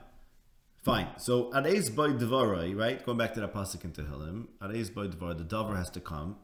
[0.83, 1.09] fine.
[1.19, 3.05] So Adeis by Devarai, right?
[3.05, 6.37] Going back to that pasuk in Tehillim, Adeis by Devar, the Dover has to come.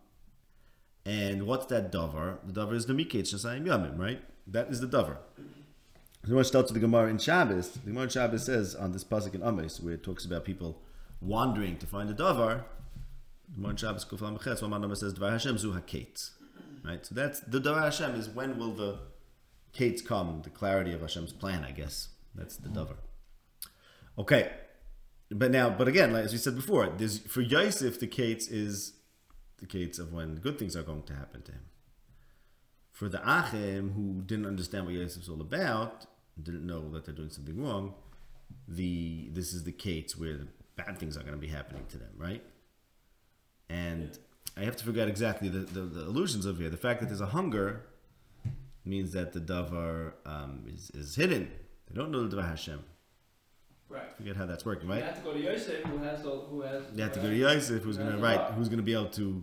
[1.08, 2.38] And what's that Dover?
[2.44, 4.20] The Dover is the Miketz Shasayim Yamim, right?
[4.46, 5.16] That is the Dover.
[6.26, 7.70] So much with the Gemara in Shabbos.
[7.70, 10.82] The Gemara in Shabbos says on this pasuk in Amos, where it talks about people
[11.22, 12.66] wandering to find the Dover.
[13.48, 16.32] The Gemara in Shabbos Kufal Mechetz, one Manama says Dvar Hashem Zu HaKetz.
[16.84, 17.06] Right?
[17.06, 18.98] So that's the Dvar Hashem is when will the
[19.72, 22.08] Kates come, the clarity of Hashem's plan, I guess.
[22.34, 22.96] That's the Dover.
[24.18, 24.52] Okay.
[25.30, 26.92] But now, but again, like as we said before,
[27.28, 28.97] for Yosef the Kates is
[29.58, 31.64] the Kates of when good things are going to happen to him.
[32.92, 36.06] For the Achim who didn't understand what Yosef's all about,
[36.42, 37.94] didn't know that they're doing something wrong,
[38.66, 41.98] the this is the Kates where the bad things are going to be happening to
[41.98, 42.42] them, right?
[43.68, 44.18] And
[44.56, 46.70] I have to figure out exactly the, the, the illusions of here.
[46.70, 47.86] The fact that there's a hunger
[48.84, 51.50] means that the davar um, is, is hidden.
[51.88, 52.82] They don't know the davar Hashem.
[53.88, 54.14] Right.
[54.16, 55.04] Forget how that's working, You right?
[55.04, 56.84] have to go to Yosef, who has all, who has.
[56.92, 59.42] They have to go to Yosef, who's has the right, who's gonna be able to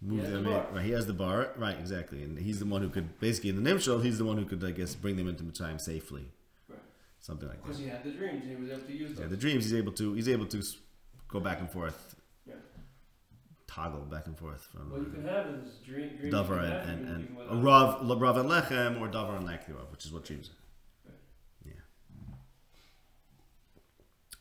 [0.00, 0.44] move them.
[0.44, 0.74] the in.
[0.74, 1.76] Right, he has the bar, right?
[1.78, 4.44] Exactly, and he's the one who could basically in the Nimshal, he's the one who
[4.44, 6.26] could, I guess, bring them into Mitzrayim safely,
[6.68, 6.78] Right.
[7.18, 7.64] something like that.
[7.64, 9.22] Because he had the dreams, and he was able to use them.
[9.22, 10.62] Yeah, the dreams he's able to he's able to
[11.26, 12.14] go back and forth,
[12.46, 12.54] Yeah.
[13.66, 17.08] toggle back and forth from What you can have is dream, you can and and,
[17.08, 20.52] and a Rav Rav and Lechem or Davar and Lakli which is what dreams are.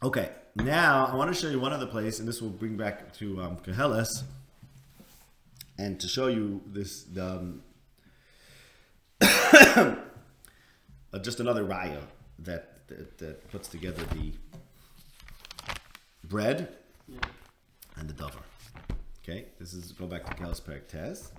[0.02, 3.14] Okay, now I want to show you one other place, and this will bring back
[3.14, 4.24] to um, Keheles,
[5.80, 7.64] and to show you this the, um,
[9.22, 9.96] uh,
[11.22, 12.02] just another raya
[12.40, 14.34] that, that that puts together the
[16.26, 16.76] bread
[17.08, 17.18] Yeah.
[17.96, 18.40] and the dover.
[19.24, 21.32] Okay, this is go back to Keheles Perik Tez.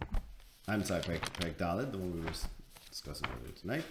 [0.66, 2.32] I'm sorry, Perik, Perik Dalid, the one we were
[2.90, 3.84] discussing earlier tonight.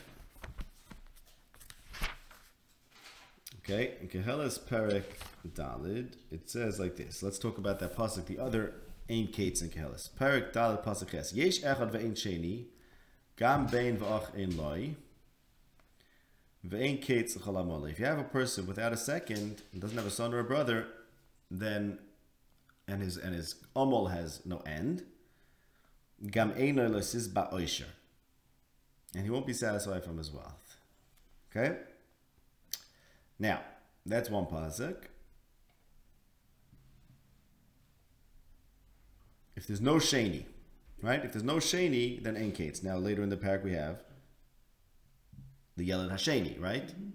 [3.70, 5.04] Okay, in Keheles Perik
[5.46, 7.22] Dalid, it says like this.
[7.22, 8.26] Let's talk about that pasuk.
[8.26, 8.76] The other
[9.10, 10.10] Ein Kates in Keheles.
[10.18, 11.34] Perik Dalid pasuk Ches.
[11.34, 12.68] Yesh echad ve'ein sheni,
[13.36, 14.96] gam bein v'ach ein loi,
[16.66, 17.92] ve'ein Kates l'chol hamolei.
[17.92, 20.46] If you have a person without a second, and doesn't have a son or a
[20.46, 20.88] brother,
[21.52, 22.00] then
[22.88, 25.04] and his and his omol has no end.
[26.32, 27.92] Gam eino lesis ba'oisher,
[29.14, 30.78] and he won't be satisfied from his wealth.
[31.52, 31.76] Okay.
[33.40, 33.62] Now
[34.06, 34.96] that's one pasuk.
[39.56, 40.46] If there's no sheni,
[41.02, 41.24] right?
[41.26, 42.84] If there's no sheni, then enkates.
[42.84, 44.04] Now later in the parak we have
[45.76, 46.88] the yelad hasheni, right?
[46.88, 47.10] Mm-hmm.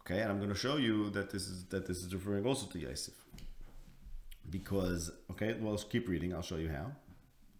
[0.00, 2.66] Okay, and I'm going to show you that this is that this is referring also
[2.66, 3.14] to Yosef
[4.50, 6.34] because okay, well, let's keep reading.
[6.34, 6.92] I'll show you how.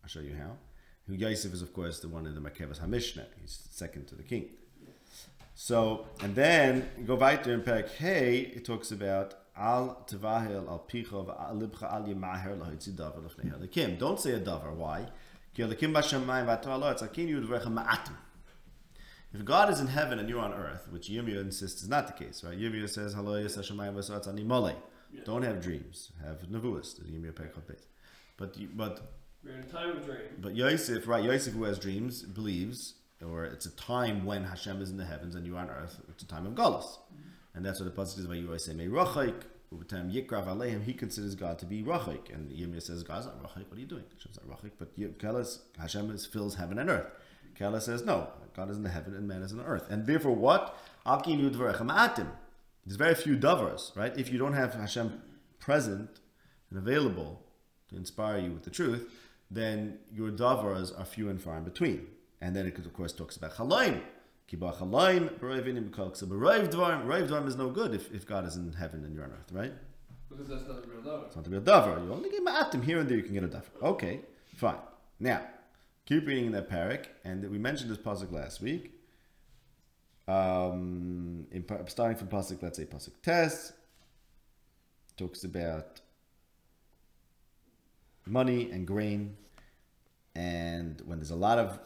[0.03, 0.57] I'll show you how.
[1.09, 3.27] Yosef is, of course, the one in the Makevas Hamishna.
[3.41, 4.49] He's second to the king.
[5.59, 11.15] So, and then go weiter in Perek Hey, it talks about Al Tevahel Al Picha
[11.15, 13.99] Al Libcha Al Yimaher Lahitzi Davar Lefnei Helikim.
[13.99, 14.75] Don't say a Davar.
[14.75, 15.07] Why?
[15.55, 18.13] Ki Helikim Bashamayim V'Torah Lo Etzakin Yud V'Recha Ma'atim.
[19.33, 22.13] If God is in heaven and you're on earth, which Yirmiyah insists is not the
[22.13, 22.59] case, right?
[22.59, 24.75] Yirmiyah says, "Halo Yis Hashemayim V'Satz Ani Molei."
[25.25, 26.13] Don't have dreams.
[26.23, 26.97] Have nevuas.
[26.99, 27.87] The Yirmiyah Perek Beit.
[28.37, 29.01] But you, but
[29.43, 30.19] We're in a time of dream.
[30.39, 31.25] but Yosef, right?
[31.25, 35.35] Yosef, who has dreams, believes, or it's a time when Hashem is in the heavens
[35.35, 36.01] and you are on earth.
[36.09, 36.99] It's a time of galus,
[37.55, 38.37] and that's what the pasuk is about.
[38.39, 39.43] You always say, "May rachik."
[39.73, 43.43] Over time, Yikrav Aleim, he considers God to be rachik, and Yirmiyah says, "God's not
[43.43, 43.69] rachik.
[43.69, 44.05] What are you doing?
[44.15, 47.11] Hashem's not rachik." But Kelas, Hashem is, fills heaven and earth.
[47.59, 50.07] Kala says, "No, God is in the heaven and man is on the earth." And
[50.07, 50.79] therefore, what?
[51.05, 52.29] Akin Yudvarechem Atim.
[52.85, 54.17] There's very few davars, right?
[54.17, 55.21] If you don't have Hashem
[55.59, 56.21] present
[56.71, 57.43] and available
[57.89, 59.11] to inspire you with the truth,
[59.51, 62.07] then your davars are few and far in between.
[62.41, 64.03] And then it, of course, talks about chalaim.
[64.51, 66.17] Kibach alayim, b'roiv inim b'kol.
[66.17, 69.15] So b'roiv dvarim, roiv dvarim is no good if, if God is in heaven and
[69.15, 69.73] you're on earth, right?
[70.29, 71.27] Because that's not the real davar.
[71.27, 72.05] It's not be a davar.
[72.05, 73.17] You only get ma'atim here and there.
[73.17, 73.83] You can get a davar.
[73.83, 74.21] Okay,
[74.55, 74.77] fine.
[75.19, 75.43] Now,
[76.05, 78.93] keep reading in that parak, and we mentioned this pasuk last week.
[80.29, 83.73] Um, in, starting from pasuk, let's say pasuk test
[85.17, 86.01] talks about
[88.27, 89.37] money and grain,
[90.35, 91.79] and when there's a lot of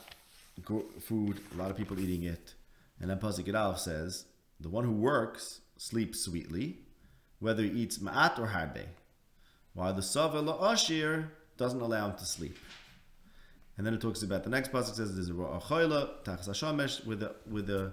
[1.01, 2.55] food, a lot of people eating it,
[3.01, 4.27] and then pasuk Yudalef says,
[4.59, 6.81] the one who works sleeps sweetly,
[7.39, 8.85] whether he eats ma'at or harbe,
[9.75, 12.57] while the sava la'ashir doesn't allow him to sleep.
[13.77, 17.21] And then it talks about the next pasuk says there's a ra'achayla tachas hashamesh with
[17.21, 17.93] the with the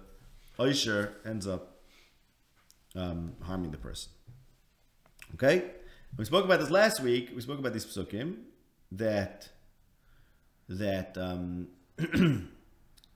[0.59, 1.77] oisher ends up
[2.95, 4.11] um, harming the person.
[5.35, 5.71] Okay,
[6.17, 7.31] we spoke about this last week.
[7.33, 8.37] We spoke about these psukim
[8.91, 9.49] that
[10.67, 11.67] that um,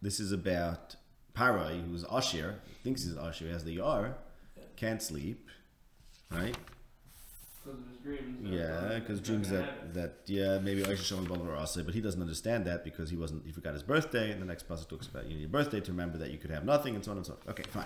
[0.01, 0.95] this is about
[1.33, 4.15] Parai, who's Ashir, thinks he's Ashir, has the Yar,
[4.75, 5.47] can't sleep,
[6.31, 6.55] right?
[7.63, 8.49] Because of his dreams.
[8.49, 12.65] Yeah, because dreams that, that yeah maybe Aisha Shalom Baal Asa, but he doesn't understand
[12.65, 15.35] that because he wasn't he forgot his birthday, and the next passage talks about you
[15.35, 17.33] need your birthday to remember that you could have nothing and so on and so
[17.33, 17.49] forth.
[17.49, 17.85] Okay, fine.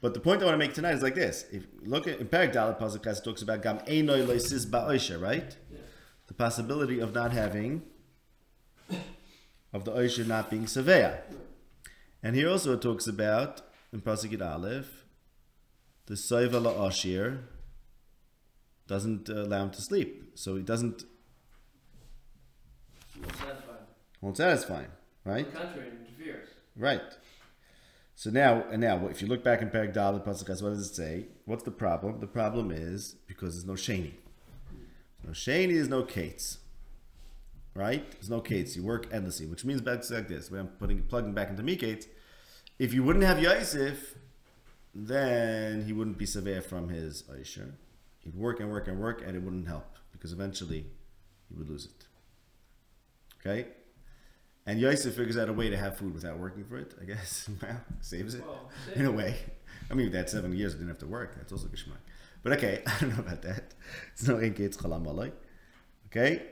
[0.00, 2.28] But the point I want to make tonight is like this: if look at in
[2.28, 5.56] Parak Dalet pasuk it talks about Gam Einoi Loisis Ba'Aisha, right?
[5.72, 5.78] Yeah.
[6.26, 7.82] The possibility of not having
[9.72, 11.20] of the Aisha not being Savea.
[12.22, 13.62] And here also it talks about
[13.92, 15.04] in Yud Aleph
[16.06, 17.40] the Soiva La'ashir
[18.86, 21.04] doesn't allow him to sleep, so he doesn't
[24.20, 24.90] won't satisfy him,
[25.24, 25.52] right?
[25.52, 26.48] Contrary, interferes.
[26.76, 27.02] Right.
[28.14, 30.94] So now, and now, if you look back in Perek Dalet Pasuk, what does it
[30.94, 31.26] say?
[31.44, 32.20] What's the problem?
[32.20, 34.14] The problem is because there's no sheni.
[35.24, 36.58] No sheni is no kates.
[37.78, 38.10] Right?
[38.10, 38.74] There's no kates.
[38.74, 40.50] You work endlessly, which means back to like this.
[40.50, 42.08] When I'm putting plugging back into me kates,
[42.76, 44.16] if you wouldn't have Yosef,
[44.92, 47.74] then he wouldn't be severe from his Aisha.
[48.18, 50.86] He'd work and work and work, and it wouldn't help because eventually
[51.48, 52.06] he would lose it.
[53.40, 53.68] Okay?
[54.66, 57.48] And Yosef figures out a way to have food without working for it, I guess.
[57.62, 59.36] well, saves it Well, in a way.
[59.88, 61.36] I mean, that seven years didn't have to work.
[61.36, 62.02] That's also geschmack.
[62.42, 63.74] But okay, I don't know about that.
[64.12, 65.32] It's no it's chalam.
[66.06, 66.42] Okay?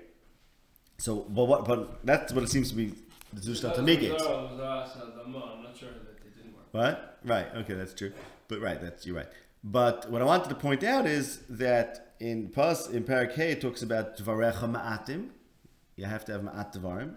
[0.99, 2.93] So, but what, but that's what it seems to be
[3.33, 4.19] the Zushta to make it.
[4.19, 6.67] Sure that they didn't work.
[6.73, 7.19] What?
[7.25, 7.47] Right.
[7.57, 8.13] Okay, that's true.
[8.49, 9.29] But right, that's you're right.
[9.63, 13.83] But what I wanted to point out is that in Pas in Parak it talks
[13.83, 15.31] about dvarecha ma'atim.
[15.97, 17.17] You have to have ma'at dvarim,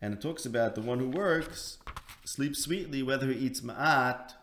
[0.00, 1.78] and it talks about the one who works
[2.24, 4.34] sleeps sweetly whether he eats ma'at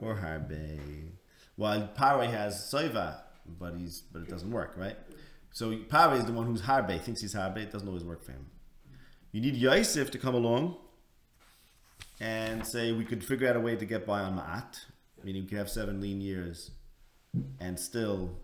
[0.00, 1.10] or harbe.
[1.56, 3.22] While Pare has soiva,
[3.58, 4.96] but he's but it doesn't work, right?
[5.58, 7.56] So Pare is the one who's harbe, thinks he's harbe.
[7.56, 8.46] It doesn't always work for him.
[9.32, 10.76] You need Yosef to come along
[12.20, 14.78] and say we could figure out a way to get by on ma'at,
[15.24, 16.70] meaning we could have seven lean years
[17.58, 18.38] and still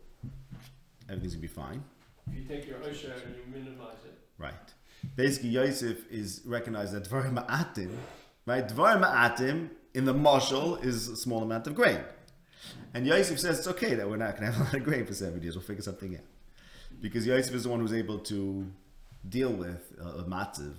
[1.08, 1.84] everything's gonna be fine.
[2.26, 4.74] If you take your Usher and you minimize it, Right.
[5.14, 7.92] Basically, Yosef is recognized that Dvar Ma'atim,
[8.44, 8.66] right?
[8.66, 12.00] Dvar Ma'atim in the mashal is a small amount of grain.
[12.92, 15.06] And Yosef says it's okay that we're not going to have a lot of grain
[15.06, 15.54] for seven years.
[15.54, 16.24] We'll figure something out.
[17.00, 18.66] Because Yosef is the one who's able to
[19.28, 20.74] deal with uh, a, a matziv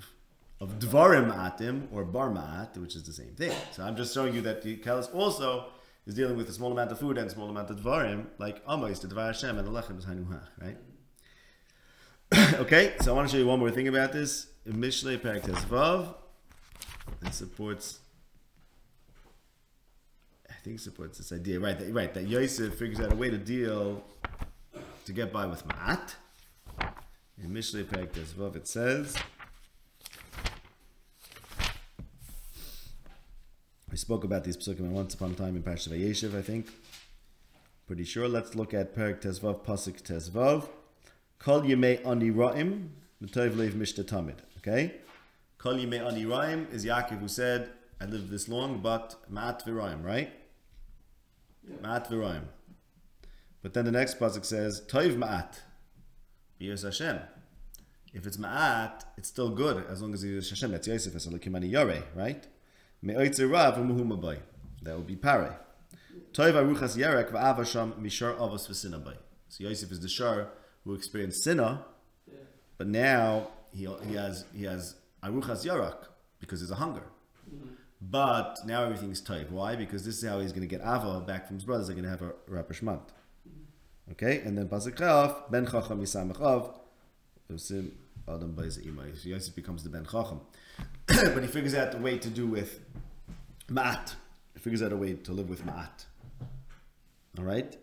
[0.61, 3.51] of Dvarim atim or Bar Ma'at, which is the same thing.
[3.72, 5.66] So I'm just showing you that the Kalas also
[6.05, 8.61] is dealing with a small amount of food and a small amount of Dvarim, like
[8.70, 10.78] Amos, the Dvar Hashem, and the Lechem is Hanuhach, right?
[12.59, 14.47] okay, so I want to show you one more thing about this.
[14.66, 16.16] In Mishlei Perak Vav,
[17.24, 17.99] it supports.
[20.49, 21.78] I think supports this idea, right?
[21.78, 24.03] That, right, that Yosef figures out a way to deal
[25.06, 26.16] to get by with Ma'at.
[27.41, 29.16] In Mishlei Perak Vav, it says.
[33.91, 36.68] We spoke about these psukim once upon a time in Parshat Vayeshev, I think.
[37.88, 38.28] Pretty sure.
[38.28, 40.68] Let's look at Perak Tezvav, Pasuk Tezvav.
[41.38, 42.89] Kol Yemei Ani Ra'im,
[43.22, 44.38] L'Tov Leiv Mishta Tamid.
[44.58, 44.95] Okay?
[45.60, 47.70] Kol Yemei Ani Ra'im is Yaakov who said,
[48.01, 50.34] I lived this long, but Ma'at V'Ra'im, right?
[51.70, 51.76] Yeah.
[51.88, 52.41] Ma'at V'Ra'im.
[53.66, 55.61] But then the next pasuk says, Toiv Ma'at,
[56.61, 57.20] B'Yos Hashem.
[58.13, 60.70] If it's Ma'at, it's still good as long as it's Hashem.
[60.72, 62.45] That's Yosef, as Elokim Ani Yoreh, right?
[63.01, 64.38] Me'oitzer Rav Umuhu Mabai.
[64.84, 65.59] That would be Pare.
[66.32, 69.16] Toiv Aruchas Yerek V'Avasham Mishar Avos V'Sinabai.
[69.49, 70.49] So Yosef is the Shar
[70.84, 71.86] who experienced Sinah,
[72.78, 74.93] but now he, he has he has
[75.24, 76.05] Aruchas Yarak
[76.39, 77.07] because there's a hunger.
[77.99, 79.49] But now everything's tight.
[79.49, 79.76] Why?
[79.76, 81.88] Because this is how he's going to get Ava back from his brothers.
[81.88, 83.09] They're going to have a rapishmant.
[84.12, 86.76] Okay, and then Pasuk Chaf, Ben Chacham Yisamach Av,
[87.51, 87.91] Yosim
[88.28, 89.18] Adam Baiz Imai.
[89.18, 90.41] So Yosef becomes the Ben Chacham.
[91.08, 92.80] but he figures out the way to do with
[93.70, 94.14] Ma'at.
[94.53, 96.06] He figures out a way to live with ma'at.
[97.38, 97.76] All right.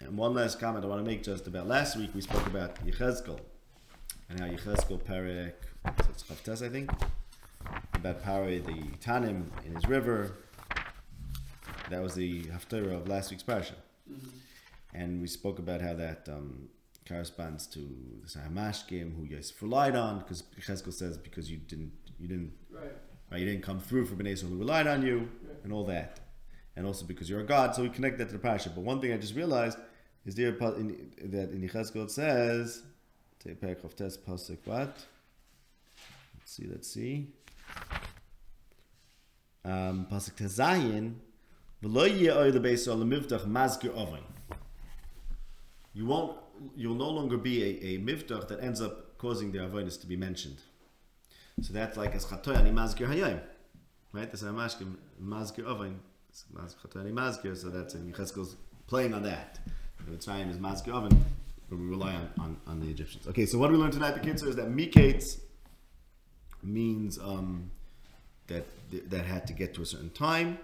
[0.00, 2.76] And one last comment I want to make just about last week we spoke about
[2.86, 3.38] Yechezkel
[4.28, 5.52] and how Yechezkel Perek,
[6.08, 6.90] it's Chavtes, I think,
[7.94, 10.36] about Pare the Tanim in his river.
[11.90, 13.74] That was the Haftarah of last week's parsha.
[14.10, 14.30] Mhm.
[14.94, 16.68] And we spoke about how that um,
[17.06, 17.80] corresponds to
[18.22, 22.92] the Sahamashkim who Yosef relied on, because Yechezkel says because you didn't you didn't Right.
[23.30, 25.56] right, you didn't come through for Bnei who relied on you, Right.
[25.64, 26.20] and all that,
[26.76, 27.74] and also because you're a god.
[27.74, 28.70] So we connect that to the parasha.
[28.70, 29.78] But one thing I just realized
[30.24, 32.82] is there in, that in Yechezkel it says,
[33.42, 35.04] take Perek of Tes pasuk what?
[36.38, 37.32] Let's see, let's see.
[39.64, 41.14] Um, pasuk Tezayin,
[41.82, 44.22] v'lo yeh the beis al mivtach mazkir oven.
[45.94, 46.38] You won't.
[46.76, 50.16] You'll no longer be a, a mivtach that ends up causing the avonis to be
[50.16, 50.58] mentioned.
[51.62, 53.40] So that's like as chatoy ani mazkir hayom,
[54.12, 54.30] right?
[54.30, 56.00] That's a mashkim mazkir oven.
[56.28, 57.56] It's Chatoy ani mazkir.
[57.56, 59.60] So that's in Yechezkel's playing on that.
[60.04, 61.24] The Mitzrayim is mazkir oven,
[61.70, 63.26] but we rely on, on, on the Egyptians.
[63.28, 65.40] Okay, so what we learn tonight, the kids, is that mikates
[66.62, 67.70] means um,
[68.48, 68.64] that
[69.10, 70.58] that had to get to a certain time.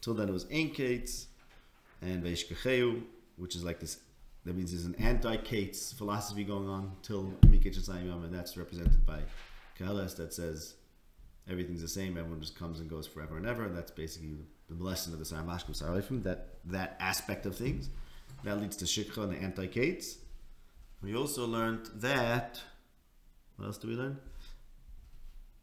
[0.00, 1.26] Till then, it was enkates
[2.02, 3.02] and veishkecheu,
[3.36, 3.98] which is like this.
[4.44, 9.20] That means there's an anti-kates philosophy going on till Mikach Yom, and that's represented by
[9.78, 10.74] Kahalas that says
[11.48, 13.64] everything's the same, everyone just comes and goes forever and ever.
[13.64, 14.36] And that's basically
[14.68, 17.88] the lesson of the Saramashkim Saralifim, that that aspect of things.
[18.44, 20.18] That leads to Shikha and the anti-kates.
[21.02, 22.60] We also learned that.
[23.56, 24.18] What else do we learn?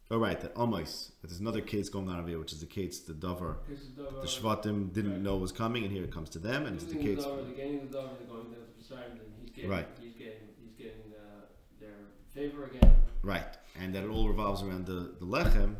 [0.09, 2.65] Oh, right, that Omos, that there's another case going on over here, which is the
[2.65, 3.59] case the Dover,
[3.95, 5.21] the the Shvatim didn't Right.
[5.21, 7.23] know was coming, and here it comes to them, and it's the case.
[7.23, 9.87] Dover, they're the Dover, they're going down to Mitzrayim, and he's getting, Right.
[10.01, 11.45] he's getting, he's getting uh,
[11.79, 11.97] their
[12.33, 12.95] favor again.
[13.23, 13.45] Right,
[13.79, 15.75] and that it all revolves around the, the Lechem,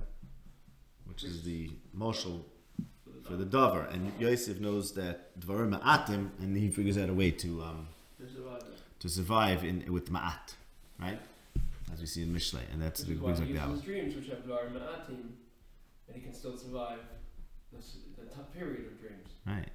[1.06, 2.44] which is the Moshel
[3.04, 3.84] For the for the Dover.
[3.84, 7.88] Dover, and Yosef knows that Dvarim Ma'atim, and he figures out a way to um,
[8.20, 8.78] To survive it.
[9.00, 10.54] to survive in with Ma'at,
[11.00, 11.20] right?
[11.92, 13.68] As we see in Mishlei, and that's Which the is why brings he like uses
[13.68, 13.72] that.
[13.74, 15.22] his dreams, which have Dvarim Ma'atim,
[16.08, 17.00] and he can still survive
[17.74, 19.28] the, s- the tough period of dreams.
[19.46, 19.68] Right.